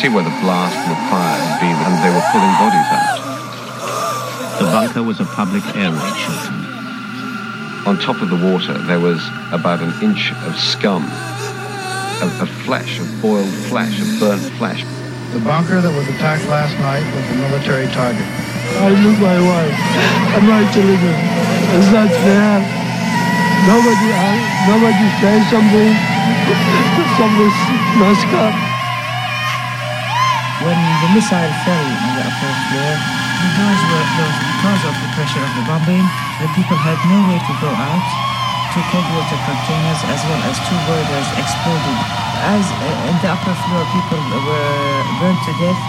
[0.00, 4.58] See where the blast from the fire had been, and they were pulling bodies out.
[4.58, 6.60] The bunker was a public air raid shelter
[7.86, 9.20] on top of the water, there was
[9.52, 11.04] about an inch of scum,
[12.20, 14.84] of, of flesh, of boiled flesh, of burnt flesh.
[15.32, 18.26] The bunker that was attacked last night was a military target.
[18.84, 19.74] I lose my wife
[20.36, 21.16] and my children.
[21.80, 22.60] It's not fair.
[23.64, 24.10] Nobody,
[24.68, 25.90] nobody says something.
[27.18, 27.52] Something
[27.98, 28.69] messed up.
[31.10, 32.94] Missile fell on the upper floor,
[33.40, 36.06] the doors were closed because of the pressure of the bombing.
[36.38, 38.06] The people had no way to go out.
[38.70, 41.98] Two cold water containers as well as two boilers exploded.
[42.46, 45.80] As uh, in the upper floor, people were burned to death.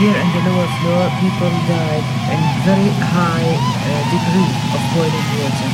[0.00, 5.70] Here in the lower floor, people died in very high uh, degree of boiling water.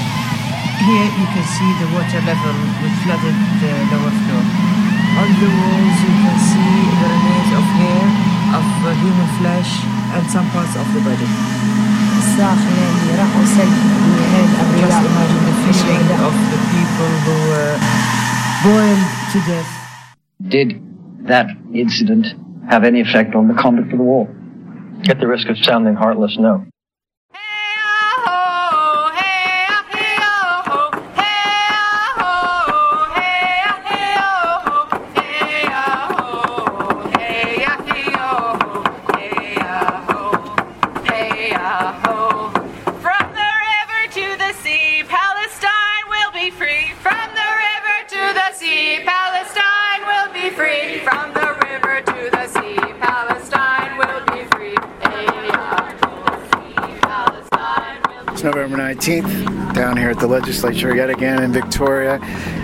[0.82, 4.79] Here you can see the water level which flooded the lower floor.
[5.18, 8.04] On the walls you can see the remains of hair,
[8.54, 9.70] of uh, human flesh,
[10.14, 11.26] and some parts of the body.
[12.20, 12.46] Just
[15.10, 17.76] imagine the feeling of the people who were
[18.62, 19.70] boiled to death.
[20.48, 20.80] Did
[21.26, 22.26] that incident
[22.70, 24.28] have any effect on the conduct of the war?
[25.08, 26.64] At the risk of sounding heartless, no.
[58.70, 62.18] November 19th, down here at the legislature yet again in Victoria,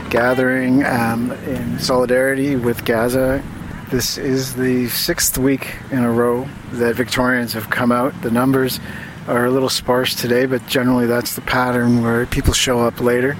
[0.08, 3.42] gathering um, in solidarity with Gaza.
[3.90, 8.20] This is the sixth week in a row that Victorians have come out.
[8.22, 8.78] The numbers
[9.26, 13.36] are a little sparse today, but generally that's the pattern where people show up later.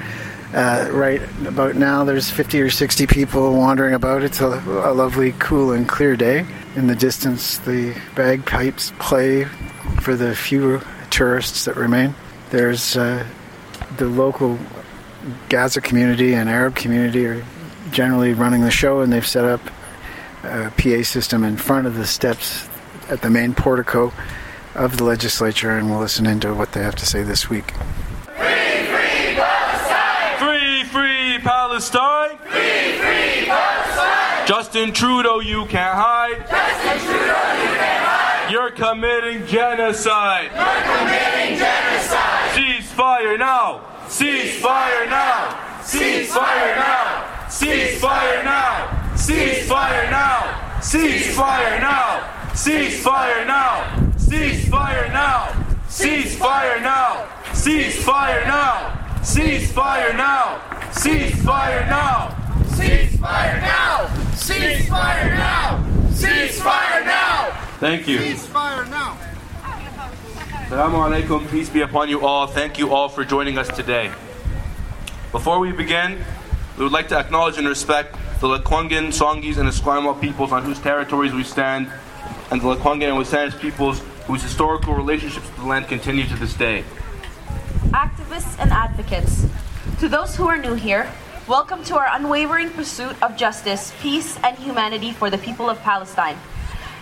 [0.53, 4.25] Uh, right about now, there's 50 or 60 people wandering about.
[4.25, 6.45] It's a, a lovely, cool, and clear day.
[6.75, 9.45] In the distance, the bagpipes play
[10.01, 12.15] for the few tourists that remain.
[12.51, 13.27] There's uh,
[13.97, 14.59] the local
[15.49, 17.45] Gaza community and Arab community are
[17.91, 19.61] generally running the show, and they've set up
[20.45, 22.69] a PA system in front of the steps
[23.09, 24.13] at the main portico
[24.75, 27.73] of the legislature, and we'll listen into what they have to say this week.
[28.37, 30.39] Free, free Palestine!
[30.39, 32.39] Free, free Palestine!
[32.39, 34.47] Free, free Palestine!
[34.47, 36.47] Justin Trudeau, you can't hide!
[36.49, 38.53] Justin Trudeau, you can't hide!
[38.53, 40.51] You're committing genocide!
[40.55, 42.06] You're committing genocide!
[42.97, 43.81] Ceasefire now!
[44.09, 45.83] Ceasefire now!
[45.83, 47.47] Ceasefire now!
[47.47, 49.13] Ceasefire now!
[49.13, 50.81] Ceasefire now!
[50.81, 52.55] Ceasefire now!
[52.55, 54.15] Ceasefire now!
[54.17, 55.53] Ceasefire now!
[55.85, 57.13] Ceasefire now!
[57.53, 58.97] Ceasefire now!
[59.21, 60.61] Ceasefire now!
[60.93, 62.31] Ceasefire now!
[62.65, 64.07] Ceasefire now!
[64.33, 65.85] Ceasefire now!
[66.09, 67.51] Ceasefire now!
[67.79, 68.21] Thank you.
[68.21, 69.19] Ceasefire now!
[70.67, 72.49] Assalamu alaikum, peace be upon you all.
[72.49, 74.11] Thank you all for joining us today.
[75.31, 76.19] Before we begin,
[76.77, 80.81] we would like to acknowledge and respect the Lekwungen, Songhees, and Esquimalt peoples on whose
[80.81, 81.89] territories we stand,
[82.51, 86.55] and the Lekwungen and Wasanich peoples whose historical relationships with the land continue to this
[86.55, 86.83] day.
[87.93, 89.47] activists, and advocates.
[90.01, 91.09] To those who are new here,
[91.47, 96.37] welcome to our unwavering pursuit of justice, peace, and humanity for the people of Palestine.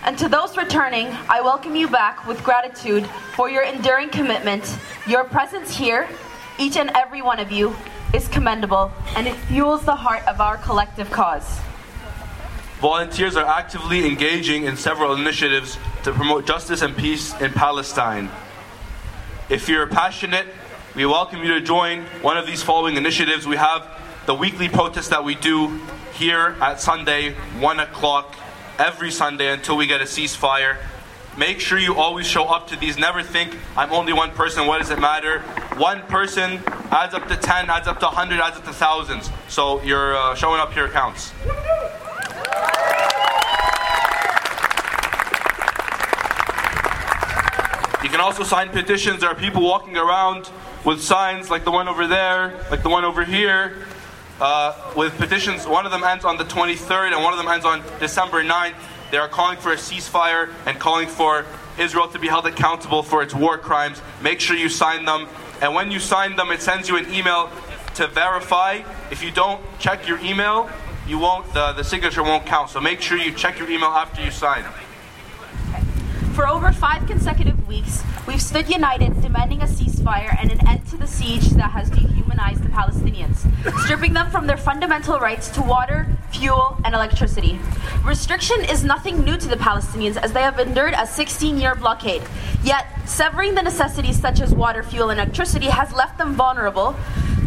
[0.05, 4.77] And to those returning, I welcome you back with gratitude for your enduring commitment.
[5.07, 6.07] Your presence here,
[6.59, 7.75] each and every one of you,
[8.13, 11.59] is commendable, and it fuels the heart of our collective cause.
[12.81, 18.29] Volunteers are actively engaging in several initiatives to promote justice and peace in Palestine.
[19.49, 20.45] If you're passionate,
[20.95, 23.47] we welcome you to join one of these following initiatives.
[23.47, 23.89] We have
[24.27, 25.79] the weekly protest that we do
[26.13, 28.35] here at Sunday, 1 o'clock,
[28.79, 30.77] every Sunday until we get a ceasefire.
[31.37, 32.97] Make sure you always show up to these.
[32.97, 35.41] Never think, I'm only one person, what does it matter?
[35.77, 39.29] One person adds up to 10, adds up to 100, adds up to thousands.
[39.49, 41.33] So you're uh, showing up here counts.
[48.01, 49.21] You can also sign petitions.
[49.21, 50.49] There are people walking around
[50.85, 53.85] with signs like the one over there, like the one over here,
[54.39, 55.67] uh, with petitions.
[55.67, 58.75] One of them ends on the 23rd and one of them ends on December 9th.
[59.11, 61.45] They are calling for a ceasefire and calling for
[61.77, 64.01] Israel to be held accountable for its war crimes.
[64.21, 65.27] Make sure you sign them.
[65.61, 67.49] And when you sign them, it sends you an email
[67.95, 68.81] to verify.
[69.11, 70.69] If you don't check your email,
[71.07, 71.51] you won't.
[71.53, 72.69] The, the signature won't count.
[72.69, 74.65] So make sure you check your email after you sign.
[76.33, 80.97] For over five consecutive weeks, we've stood united demanding a ceasefire and an end to
[80.97, 83.45] the siege that has dehumanized the Palestinians,
[83.83, 87.59] stripping them from their fundamental rights to water, fuel, and electricity.
[88.03, 92.21] Restriction is nothing new to the Palestinians as they have endured a 16 year blockade.
[92.63, 96.95] Yet, severing the necessities such as water, fuel, and electricity has left them vulnerable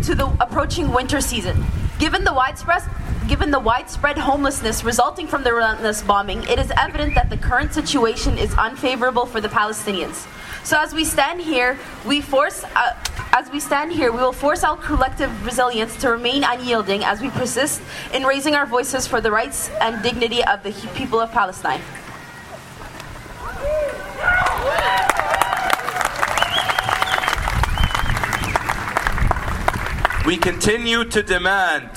[0.04, 1.64] to the approaching winter season.
[1.98, 2.82] Given the widespread
[3.28, 7.74] Given the widespread homelessness resulting from the relentless bombing, it is evident that the current
[7.74, 10.26] situation is unfavorable for the Palestinians.
[10.64, 12.94] So as we stand here, we force uh,
[13.32, 17.30] as we stand here, we will force our collective resilience to remain unyielding as we
[17.30, 17.80] persist
[18.12, 21.80] in raising our voices for the rights and dignity of the people of Palestine.
[30.26, 31.90] We continue to demand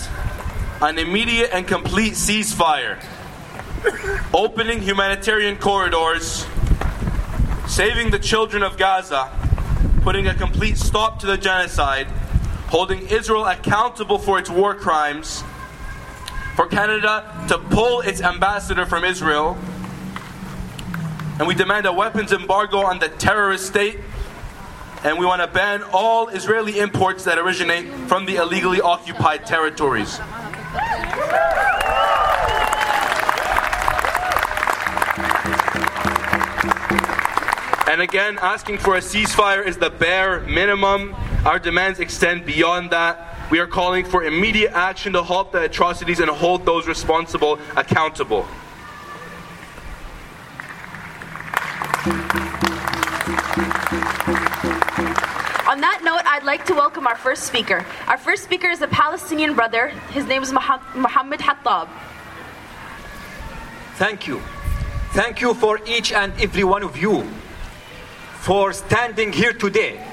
[0.82, 3.04] an immediate and complete ceasefire,
[4.34, 6.46] opening humanitarian corridors,
[7.72, 9.32] saving the children of Gaza,
[10.02, 12.06] putting a complete stop to the genocide,
[12.68, 15.42] holding Israel accountable for its war crimes,
[16.58, 19.58] for Canada to pull its ambassador from Israel,
[21.40, 24.00] and we demand a weapons embargo on the terrorist state
[25.04, 30.20] and we want to ban all Israeli imports that originate from the illegally occupied territories.
[37.92, 41.14] And again, asking for a ceasefire is the bare minimum.
[41.44, 43.52] Our demands extend beyond that.
[43.52, 48.48] We are calling for immediate action to halt the atrocities and hold those responsible accountable.
[55.68, 57.86] On that note, I'd like to welcome our first speaker.
[58.08, 59.90] Our first speaker is a Palestinian brother.
[60.14, 61.90] His name is Mohammed Hattab.
[63.96, 64.40] Thank you.
[65.12, 67.28] Thank you for each and every one of you
[68.42, 70.04] for standing here today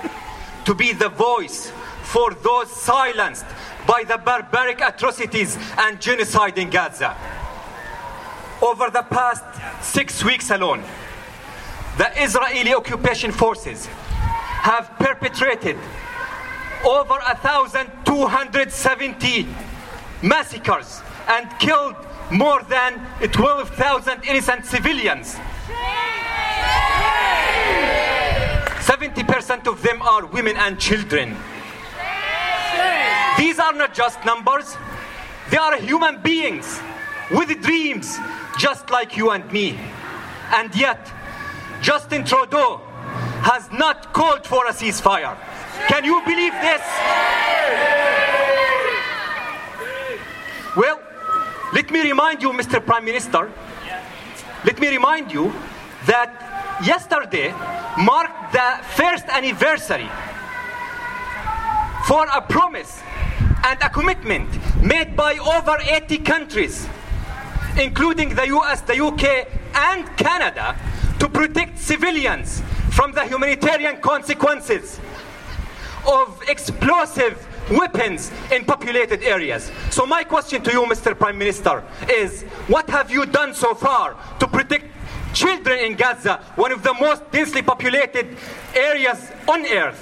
[0.67, 1.73] to be the voice
[2.03, 3.47] for those silenced
[3.87, 7.17] by the barbaric atrocities and genocide in Gaza.
[8.61, 9.43] Over the past
[9.83, 10.85] six weeks alone,
[11.97, 15.79] the Israeli occupation forces have perpetrated
[16.85, 19.49] over 1,270
[20.23, 21.97] massacres and killed
[22.31, 23.01] more than
[23.33, 25.39] 12,000 innocent civilians.
[28.89, 31.37] 70% of them are women and children.
[33.37, 34.79] These are not just numbers,
[35.51, 36.81] they are human beings
[37.31, 38.19] with dreams
[38.59, 39.79] just like you and me.
[40.53, 41.13] And yet,
[41.83, 42.79] Justin Trudeau
[43.43, 45.37] has not called for a ceasefire.
[45.89, 46.81] Can you believe this?
[50.75, 50.99] Well,
[51.75, 52.83] let me remind you, Mr.
[52.83, 53.53] Prime Minister,
[54.65, 55.53] let me remind you
[56.07, 57.51] that yesterday
[57.99, 60.09] marked the first anniversary
[62.07, 63.03] for a promise
[63.65, 64.49] and a commitment
[64.83, 66.89] made by over 80 countries,
[67.79, 70.77] including the US, the UK, and Canada,
[71.19, 75.01] to protect civilians from the humanitarian consequences
[76.07, 79.71] of explosive weapons in populated areas.
[79.91, 81.19] So, my question to you, Mr.
[81.19, 84.87] Prime Minister, is what have you done so far to protect
[85.33, 88.37] children in Gaza, one of the most densely populated
[88.75, 89.99] areas on earth?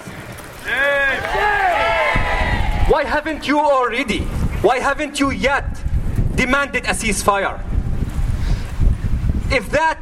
[2.89, 4.21] Why haven't you already?
[4.63, 5.81] Why haven't you yet
[6.35, 7.61] demanded a ceasefire?
[9.51, 9.99] If that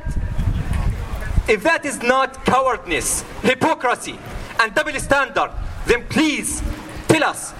[1.47, 4.19] if that is not cowardness, hypocrisy,
[4.61, 5.51] and double standard,
[5.87, 6.63] then please
[7.07, 7.53] tell us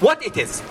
[0.00, 0.62] what it is.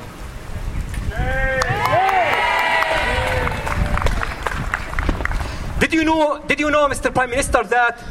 [5.91, 7.13] Did you know, did you know, Mr.
[7.13, 8.01] Prime Minister, that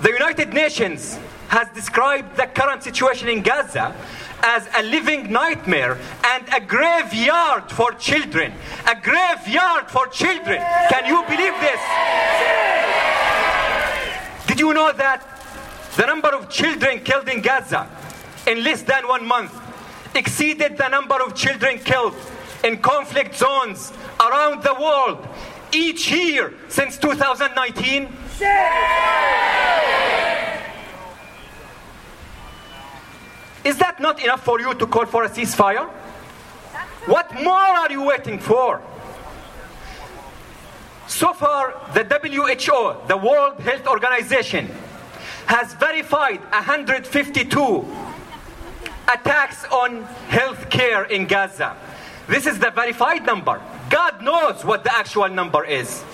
[0.00, 1.18] the United Nations
[1.48, 3.94] has described the current situation in Gaza
[4.42, 8.52] as a living nightmare and a graveyard for children.
[8.86, 10.62] A graveyard for children.
[10.90, 11.80] Can you believe this?
[14.46, 15.24] Did you know that
[15.96, 17.88] the number of children killed in Gaza
[18.48, 19.52] in less than one month
[20.14, 22.16] exceeded the number of children killed
[22.64, 25.28] in conflict zones around the world
[25.70, 28.04] each year since 2019?
[33.64, 35.86] Is that not enough for you to call for a ceasefire?
[37.06, 38.80] What more are you waiting for?
[41.06, 44.70] So far, the WHO, the World Health Organization,
[45.46, 48.07] has verified 152
[49.12, 51.76] attacks on health care in Gaza.
[52.28, 53.60] This is the verified number.
[53.88, 56.04] God knows what the actual number is.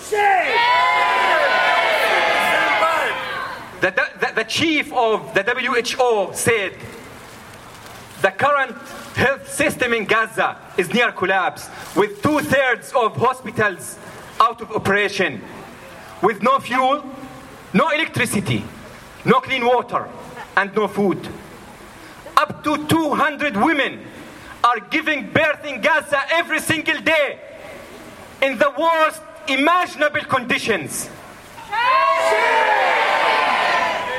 [3.80, 3.90] The,
[4.20, 6.72] the, the chief of the WHO said
[8.22, 8.76] the current
[9.14, 13.98] health system in Gaza is near collapse, with two thirds of hospitals
[14.40, 15.42] out of operation,
[16.22, 17.04] with no fuel,
[17.74, 18.64] no electricity,
[19.24, 20.08] no clean water,
[20.56, 21.28] and no food.
[22.44, 24.04] Up to 200 women
[24.62, 27.38] are giving birth in Gaza every single day
[28.42, 31.08] in the worst imaginable conditions.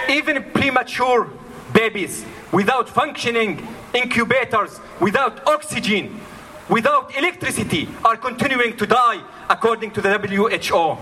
[0.09, 1.29] Even premature
[1.71, 3.61] babies without functioning
[3.93, 6.19] incubators, without oxygen,
[6.67, 9.21] without electricity are continuing to die
[9.51, 10.97] according to the WHO.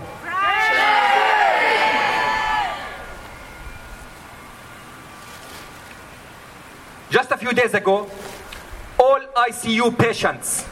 [7.14, 8.10] Just a few days ago,
[8.98, 10.66] all ICU patients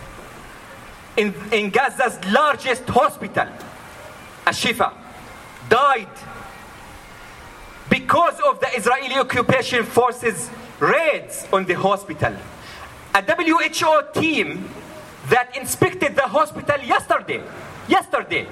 [1.16, 3.46] in, in Gaza's largest hospital,
[4.44, 4.92] Ashifa,
[5.68, 6.08] died
[7.88, 12.34] because of the Israeli occupation forces' raids on the hospital.
[13.14, 14.68] A WHO team
[15.28, 17.40] that inspected the hospital yesterday,
[17.86, 18.48] yesterday,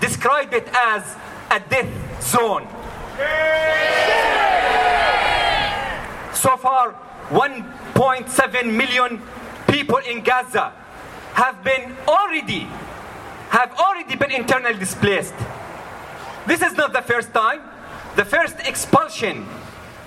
[0.00, 1.14] described it as
[1.48, 2.66] a death zone.
[6.34, 6.96] So far,
[7.30, 9.22] 1.7 million
[9.68, 10.72] people in Gaza
[11.34, 12.66] have been already
[13.50, 15.34] have already been internally displaced.
[16.46, 17.60] This is not the first time.
[18.16, 19.46] The first expulsion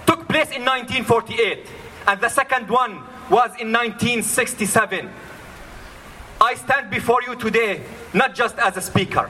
[0.06, 1.68] took place in 1948,
[2.08, 5.10] and the second one was in 1967.
[6.42, 9.30] I stand before you today not just as a speaker,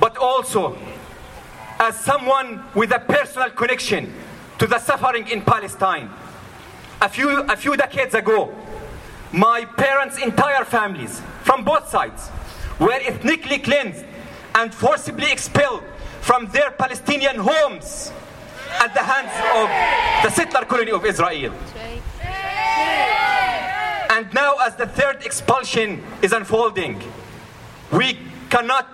[0.00, 0.78] but also
[1.78, 4.12] as someone with a personal connection
[4.58, 6.10] to the suffering in Palestine.
[7.00, 8.52] A few, a few decades ago,
[9.30, 12.28] my parents' entire families, from both sides,
[12.80, 14.04] were ethnically cleansed
[14.56, 15.84] and forcibly expelled
[16.20, 18.12] from their Palestinian homes
[18.80, 21.54] at the hands of the settler colony of Israel.
[24.10, 27.00] And now, as the third expulsion is unfolding,
[27.92, 28.18] we
[28.50, 28.88] cannot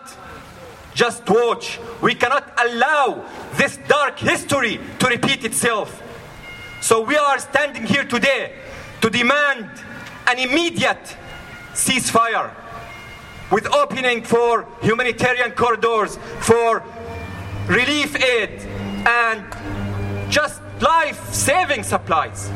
[0.94, 1.80] just watch.
[2.02, 3.24] We cannot allow
[3.54, 6.02] this dark history to repeat itself.
[6.84, 8.52] So we are standing here today
[9.00, 9.70] to demand
[10.26, 11.16] an immediate
[11.72, 12.50] ceasefire
[13.50, 16.82] with opening for humanitarian corridors, for
[17.68, 18.60] relief aid,
[19.06, 22.50] and just life saving supplies.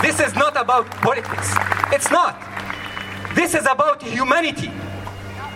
[0.00, 1.52] This is not about politics.
[1.92, 2.34] It's not.
[3.34, 4.70] This is about humanity.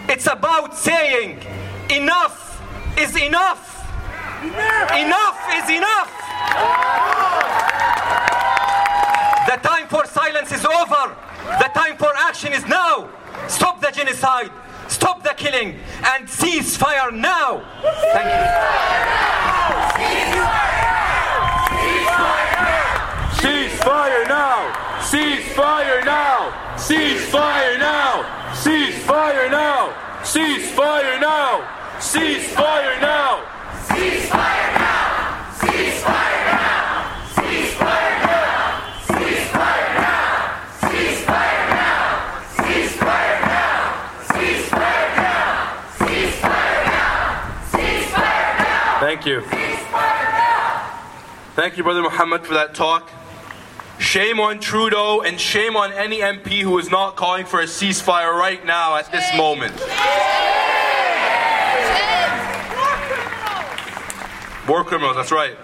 [0.08, 1.38] It's about saying
[1.90, 2.60] enough
[2.98, 3.70] is enough.
[4.42, 6.10] Enough is enough.
[9.46, 11.16] The time for silence is over.
[11.58, 13.08] The time for action is now.
[13.48, 14.50] Stop the genocide.
[14.88, 17.64] Stop the killing and cease fire now.
[18.12, 18.44] Thank
[23.44, 25.02] Cease fire now!
[25.02, 26.78] Cease fire now!
[26.78, 28.54] Cease fire now!
[28.54, 29.92] Cease fire now!
[30.24, 31.66] Cease fire now!
[32.00, 33.44] Cease fire now!
[33.82, 35.44] Cease fire now!
[35.60, 37.04] Cease fire now!
[37.36, 37.74] Cease
[39.52, 40.40] fire now!
[42.56, 43.74] Cease fire now!
[45.98, 47.44] Cease fire now!
[47.76, 49.00] Cease now!
[49.00, 49.42] Thank you.
[51.54, 53.10] Thank you, Brother Muhammad, for that talk.
[53.98, 58.36] Shame on Trudeau and shame on any MP who is not calling for a ceasefire
[58.36, 59.74] right now at this moment.
[64.68, 65.56] War criminals, that's right.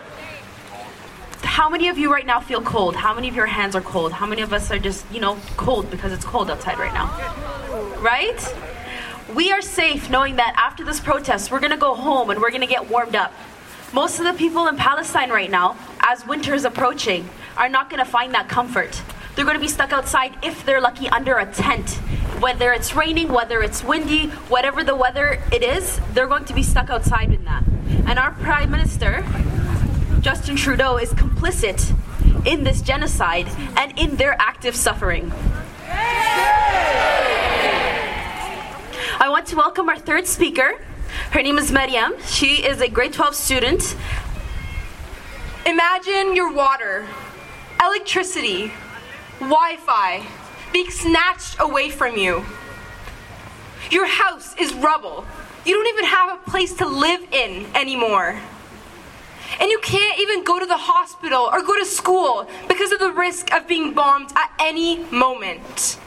[1.43, 2.95] How many of you right now feel cold?
[2.95, 4.12] How many of your hands are cold?
[4.12, 7.07] How many of us are just, you know, cold because it's cold outside right now?
[8.01, 8.55] Right?
[9.35, 12.51] We are safe knowing that after this protest, we're going to go home and we're
[12.51, 13.33] going to get warmed up.
[13.93, 17.28] Most of the people in Palestine right now, as winter is approaching,
[17.61, 19.03] are not going to find that comfort.
[19.37, 21.91] They're going to be stuck outside if they're lucky under a tent.
[22.41, 26.63] Whether it's raining, whether it's windy, whatever the weather it is, they're going to be
[26.63, 27.63] stuck outside in that.
[28.07, 29.23] And our Prime Minister,
[30.21, 31.95] Justin Trudeau, is complicit
[32.47, 33.47] in this genocide
[33.77, 35.31] and in their active suffering.
[39.23, 40.81] I want to welcome our third speaker.
[41.33, 42.15] Her name is Mariam.
[42.25, 43.97] She is a grade 12 student.
[45.67, 47.07] Imagine your water,
[47.83, 48.72] electricity,
[49.41, 50.26] Wi Fi
[50.72, 52.45] being snatched away from you.
[53.91, 55.24] Your house is rubble.
[55.64, 58.39] You don't even have a place to live in anymore.
[59.59, 63.11] And you can't even go to the hospital or go to school because of the
[63.11, 65.99] risk of being bombed at any moment.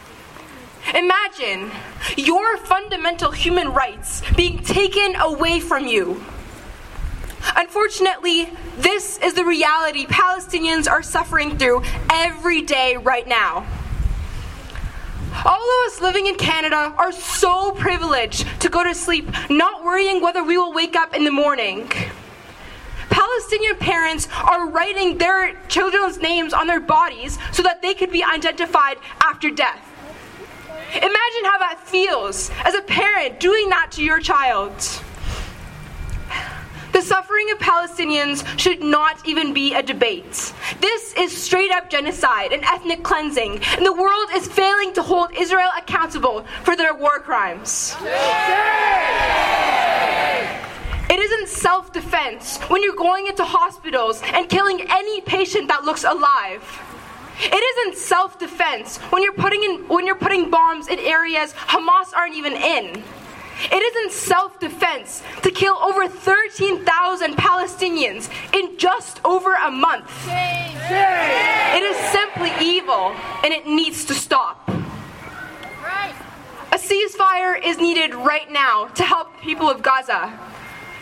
[0.95, 1.71] Imagine
[2.17, 6.23] your fundamental human rights being taken away from you.
[7.55, 13.65] Unfortunately, this is the reality Palestinians are suffering through every day right now.
[15.45, 20.21] All of us living in Canada are so privileged to go to sleep not worrying
[20.21, 21.89] whether we will wake up in the morning.
[23.09, 28.23] Palestinian parents are writing their children's names on their bodies so that they could be
[28.23, 29.89] identified after death.
[30.95, 34.73] Imagine how that feels as a parent doing that to your child.
[36.93, 40.53] The suffering of Palestinians should not even be a debate.
[40.79, 45.31] This is straight up genocide and ethnic cleansing, and the world is failing to hold
[45.35, 47.95] Israel accountable for their war crimes.
[51.09, 56.03] It isn't self defense when you're going into hospitals and killing any patient that looks
[56.03, 56.63] alive.
[57.39, 62.35] It isn't self-defense when you're putting in when you're putting bombs in areas Hamas aren't
[62.35, 63.03] even in.
[63.71, 70.09] It isn't self-defense to kill over 13,000 Palestinians in just over a month.
[70.27, 74.69] It is simply evil and it needs to stop.
[76.71, 80.39] A ceasefire is needed right now to help the people of Gaza.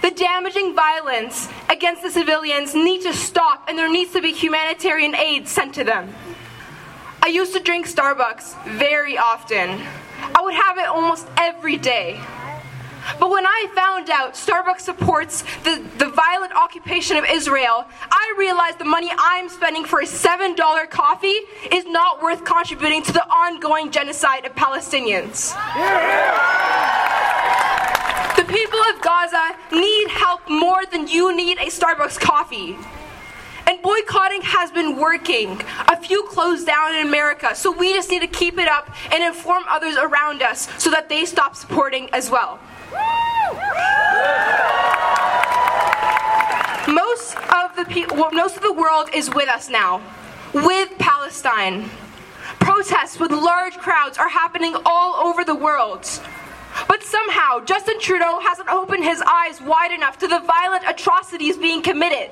[0.02, 5.16] The damaging violence against the civilians needs to stop and there needs to be humanitarian
[5.16, 6.14] aid sent to them.
[7.24, 9.80] I used to drink Starbucks very often.
[10.36, 12.20] I would have it almost every day.
[13.20, 18.80] But when I found out Starbucks supports the, the violent occupation of Israel, I realized
[18.80, 21.40] the money I'm spending for a $7 coffee
[21.72, 25.54] is not worth contributing to the ongoing genocide of Palestinians.
[28.36, 32.78] The people of Gaza need help more than you need a Starbucks coffee.
[33.68, 35.62] And boycotting has been working.
[35.88, 39.24] A few closed down in America, so we just need to keep it up and
[39.24, 42.60] inform others around us so that they stop supporting as well.
[46.88, 50.02] Most of the people, most of the world is with us now,
[50.54, 51.90] with Palestine.
[52.60, 56.06] Protests with large crowds are happening all over the world.
[56.88, 61.82] But somehow, Justin Trudeau hasn't opened his eyes wide enough to the violent atrocities being
[61.82, 62.32] committed.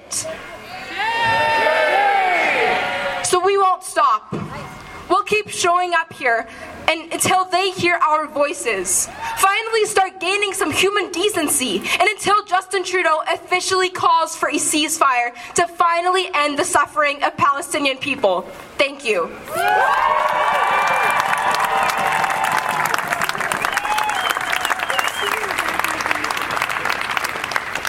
[3.23, 4.33] So we won't stop.
[5.09, 6.47] We'll keep showing up here
[6.87, 9.07] and until they hear our voices.
[9.37, 15.33] Finally start gaining some human decency and until Justin Trudeau officially calls for a ceasefire
[15.55, 18.41] to finally end the suffering of Palestinian people.
[18.77, 19.29] Thank you.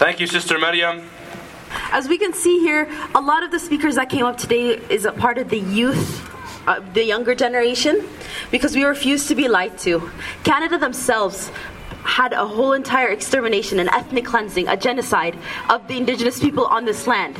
[0.01, 1.03] Thank you, Sister Maryam.
[1.93, 5.05] As we can see here, a lot of the speakers that came up today is
[5.05, 6.20] a part of the youth,
[6.71, 8.07] uh, the younger generation,
[8.53, 10.09] because we refuse to be lied to.
[10.45, 11.51] Canada themselves
[12.05, 15.37] had a whole entire extermination, an ethnic cleansing, a genocide
[15.68, 17.37] of the indigenous people on this land.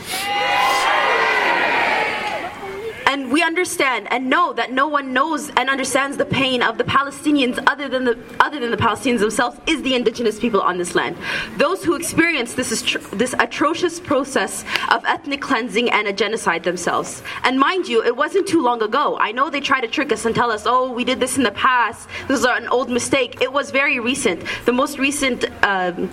[3.11, 6.85] And we understand and know that no one knows and understands the pain of the
[6.85, 10.95] Palestinians other than the other than the Palestinians themselves is the indigenous people on this
[10.95, 11.17] land.
[11.57, 12.71] Those who experience this
[13.11, 17.25] this atrocious process of ethnic cleansing and a genocide themselves.
[17.43, 19.19] And mind you, it wasn't too long ago.
[19.19, 21.43] I know they try to trick us and tell us, "Oh, we did this in
[21.43, 22.09] the past.
[22.29, 24.45] This is an old mistake." It was very recent.
[24.67, 26.13] The most recent um,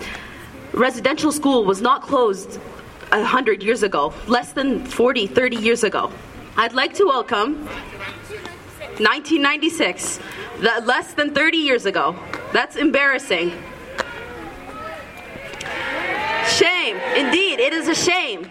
[0.72, 2.58] residential school was not closed
[3.10, 6.10] 100 years ago, less than 40, 30 years ago.
[6.60, 7.64] I'd like to welcome
[8.98, 10.18] 1996,
[10.58, 12.16] the, less than 30 years ago.
[12.52, 13.52] That's embarrassing.
[16.48, 16.96] Shame.
[17.14, 18.48] Indeed, it is a shame.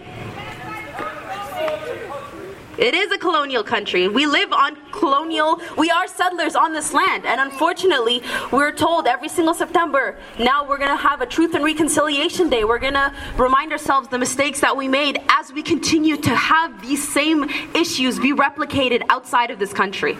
[2.77, 4.07] It is a colonial country.
[4.07, 7.25] We live on colonial, we are settlers on this land.
[7.25, 8.21] And unfortunately,
[8.51, 12.65] we're told every single September, now we're going to have a Truth and Reconciliation Day.
[12.65, 16.79] We're going to remind ourselves the mistakes that we made as we continue to have
[16.79, 20.15] these same issues be replicated outside of this country.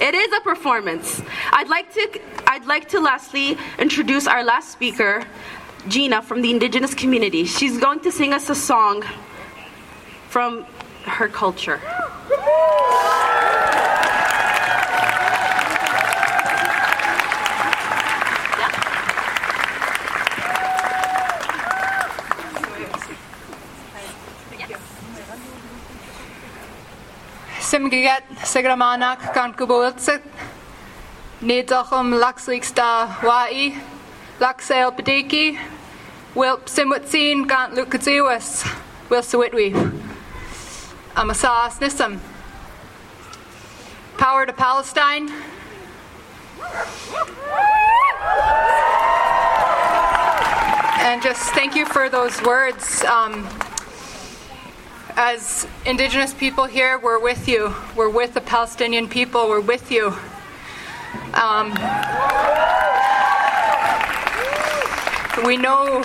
[0.00, 1.22] It is a performance.
[1.52, 5.24] I'd like to I'd like to lastly introduce our last speaker,
[5.88, 7.44] Gina from the indigenous community.
[7.44, 9.02] She's going to sing us a song
[10.28, 10.64] from
[11.04, 11.80] her culture.
[27.58, 30.20] Simgiget Sigramanak gan Gubultsit
[31.40, 33.74] Nidachum Laxlix da Wai
[34.38, 35.58] Laxail Padiki
[36.34, 38.64] Wilp Simwitsin Gant Lukaziwas
[39.10, 39.72] Wil Sawitwi
[41.14, 42.18] Amasas Nisam
[44.16, 45.28] Power to Palestine
[51.04, 53.04] And just thank you for those words.
[53.04, 53.46] Um,
[55.16, 57.74] as Indigenous people here, we're with you.
[57.94, 59.48] We're with the Palestinian people.
[59.50, 60.16] We're with you.
[61.34, 61.74] Um,
[65.44, 66.04] we know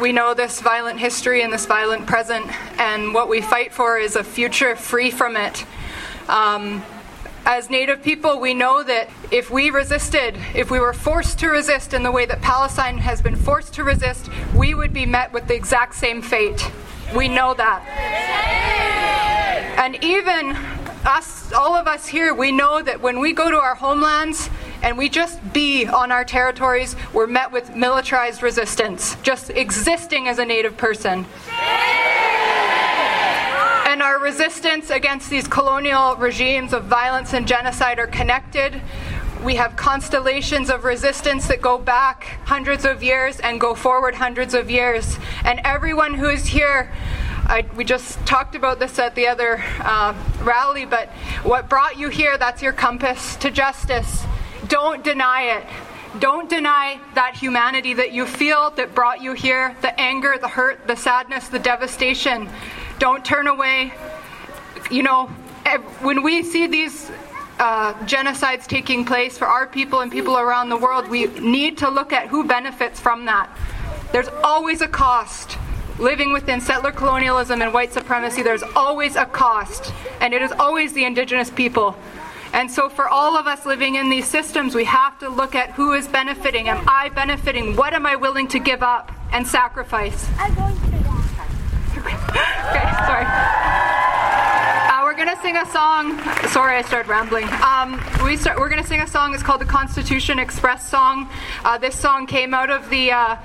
[0.00, 2.46] we know this violent history and this violent present,
[2.80, 5.64] and what we fight for is a future free from it.
[6.28, 6.82] Um,
[7.46, 11.94] as Native people, we know that if we resisted, if we were forced to resist
[11.94, 15.48] in the way that Palestine has been forced to resist, we would be met with
[15.48, 16.70] the exact same fate.
[17.16, 17.82] We know that.
[19.78, 20.54] And even
[21.06, 24.50] us, all of us here, we know that when we go to our homelands
[24.82, 30.38] and we just be on our territories, we're met with militarized resistance, just existing as
[30.38, 31.26] a native person.
[33.86, 38.80] And our resistance against these colonial regimes of violence and genocide are connected.
[39.42, 44.54] We have constellations of resistance that go back hundreds of years and go forward hundreds
[44.54, 45.18] of years.
[45.44, 46.92] And everyone who is here,
[47.46, 51.08] I, we just talked about this at the other uh, rally, but
[51.42, 54.24] what brought you here, that's your compass to justice.
[54.68, 55.66] Don't deny it.
[56.20, 60.86] Don't deny that humanity that you feel that brought you here the anger, the hurt,
[60.86, 62.48] the sadness, the devastation.
[62.98, 63.92] Don't turn away.
[64.90, 65.26] You know,
[66.00, 67.10] when we see these
[67.58, 71.90] uh, genocides taking place for our people and people around the world, we need to
[71.90, 73.50] look at who benefits from that.
[74.12, 75.58] There's always a cost.
[75.98, 80.92] Living within settler colonialism and white supremacy, there's always a cost, and it is always
[80.92, 81.96] the indigenous people.
[82.52, 85.72] And so, for all of us living in these systems, we have to look at
[85.72, 86.68] who is benefiting.
[86.68, 87.76] Am I benefiting?
[87.76, 89.12] What am I willing to give up?
[89.32, 90.28] and sacrifice.
[90.38, 91.50] I'm going to time.
[91.98, 93.24] Okay, sorry.
[94.88, 96.18] Uh, we're gonna sing a song.
[96.48, 97.48] Sorry, I started rambling.
[97.62, 98.58] Um, we start.
[98.58, 99.34] We're gonna sing a song.
[99.34, 101.28] It's called the Constitution Express song.
[101.64, 103.36] Uh, this song came out of the uh,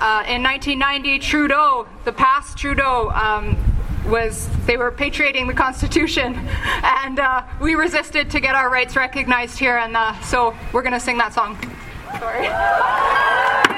[0.00, 1.18] uh, in 1990.
[1.20, 3.10] Trudeau, the past Trudeau.
[3.10, 3.56] Um,
[4.06, 6.34] was they were patriating the Constitution,
[6.82, 11.00] and uh, we resisted to get our rights recognized here, and uh, so we're gonna
[11.00, 11.58] sing that song.
[12.18, 13.66] Sorry.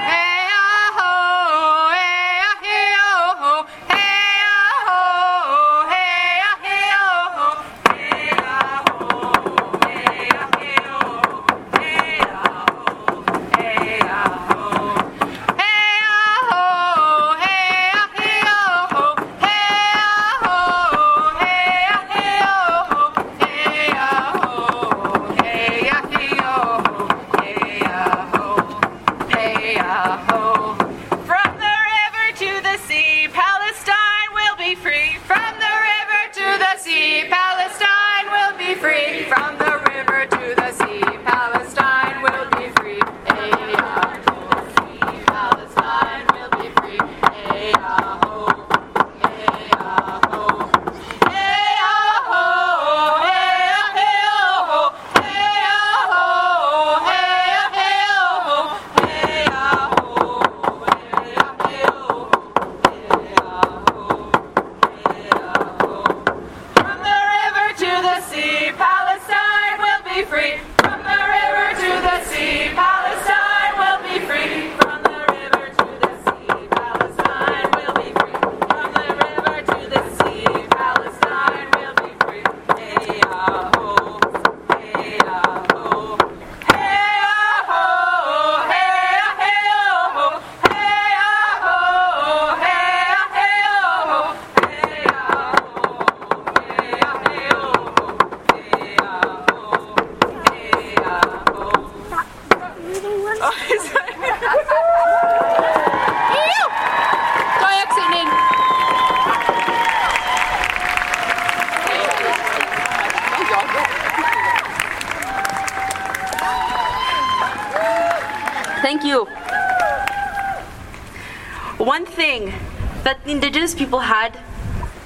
[123.73, 124.39] indigenous people had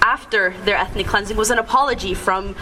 [0.03, 2.55] after their ethnic cleansing was an apology from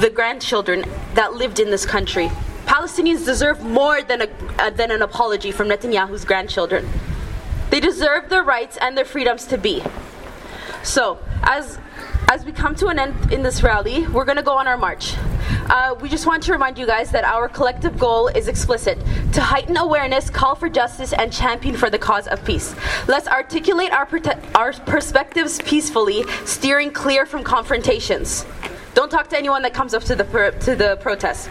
[0.00, 0.84] the grandchildren
[1.14, 2.30] that lived in this country.
[2.66, 4.28] Palestinians deserve more than, a,
[4.58, 6.86] uh, than an apology from Netanyahu's grandchildren.
[7.70, 9.82] They deserve their rights and their freedoms to be.
[10.82, 11.78] So, as
[12.28, 14.78] as we come to an end in this rally, we're going to go on our
[14.78, 15.14] march.
[15.68, 18.98] Uh, we just want to remind you guys that our collective goal is explicit
[19.34, 22.74] to heighten awareness, call for justice, and champion for the cause of peace.
[23.08, 28.46] Let's articulate our, prote- our perspectives peacefully, steering clear from confrontations.
[28.94, 31.50] Don't talk to anyone that comes up to the, pro- to the protest.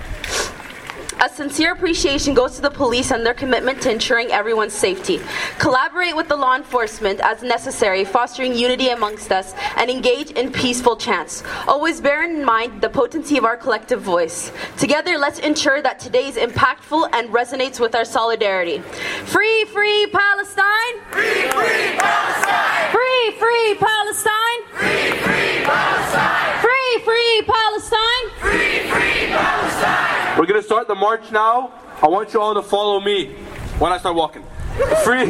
[1.21, 5.21] A sincere appreciation goes to the police and their commitment to ensuring everyone's safety.
[5.59, 9.53] Collaborate with the law enforcement as necessary, fostering unity amongst us,
[9.83, 11.43] and engage in peaceful chants.
[11.67, 14.49] Always bear in mind the potency of our collective voice.
[14.77, 18.79] Together, let's ensure that today is impactful and resonates with our solidarity.
[19.25, 20.95] Free, free Palestine!
[21.11, 22.91] Free, free Palestine!
[22.95, 24.71] Free, free Palestine!
[24.79, 26.53] Free, free Palestine!
[26.63, 28.25] Free, free Palestine!
[28.39, 30.39] Free, free Palestine!
[30.39, 31.73] We're gonna start the march now.
[32.01, 33.33] I want you all to follow me
[33.79, 34.45] when I start walking.
[34.73, 35.29] Free,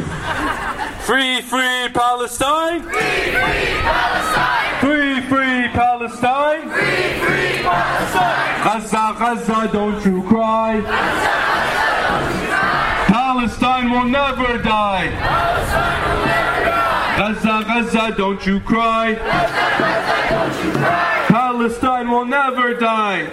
[1.00, 2.82] free, free Palestine.
[2.82, 4.80] Free, free Palestine.
[4.80, 6.70] Free, free Palestine.
[6.70, 8.64] Free, free Palestine.
[8.64, 10.80] Gaza, Gaza, don't you cry.
[13.06, 15.10] Palestine will never die.
[17.18, 19.14] Gaza, Gaza, don't you cry.
[21.28, 23.28] Palestine will never die.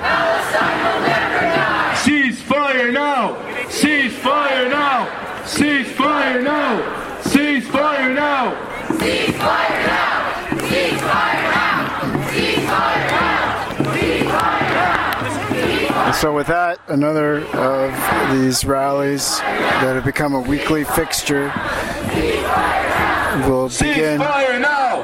[2.04, 3.38] Cease fire now!
[3.70, 5.46] Cease fire now!
[5.46, 7.22] Cease fire now!
[7.22, 8.98] Cease fire now!
[8.98, 10.58] Cease fire now!
[10.68, 12.32] Cease fire now!
[12.32, 13.94] Cease fire now!
[13.94, 14.74] Cease fire
[15.94, 16.12] now!
[16.14, 21.54] So, with that, another of these rallies that have become a weekly fixture
[23.48, 24.20] will begin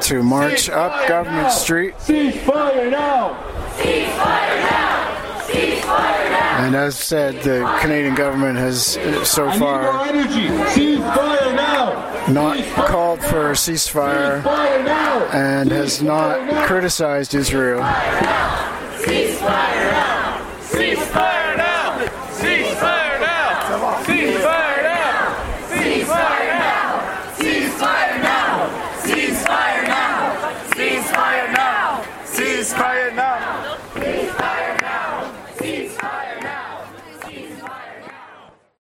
[0.01, 1.49] to march Cease up fire Government now!
[1.49, 2.01] Street.
[2.01, 3.37] Cease fire now!
[3.77, 4.86] Cease fire now!
[5.57, 10.05] And as said, the Canadian government has so far
[12.31, 14.45] not called for a ceasefire
[15.33, 17.81] and has not criticized Israel.
[19.01, 20.45] Ceasefire now!
[20.59, 21.36] Ceasefire!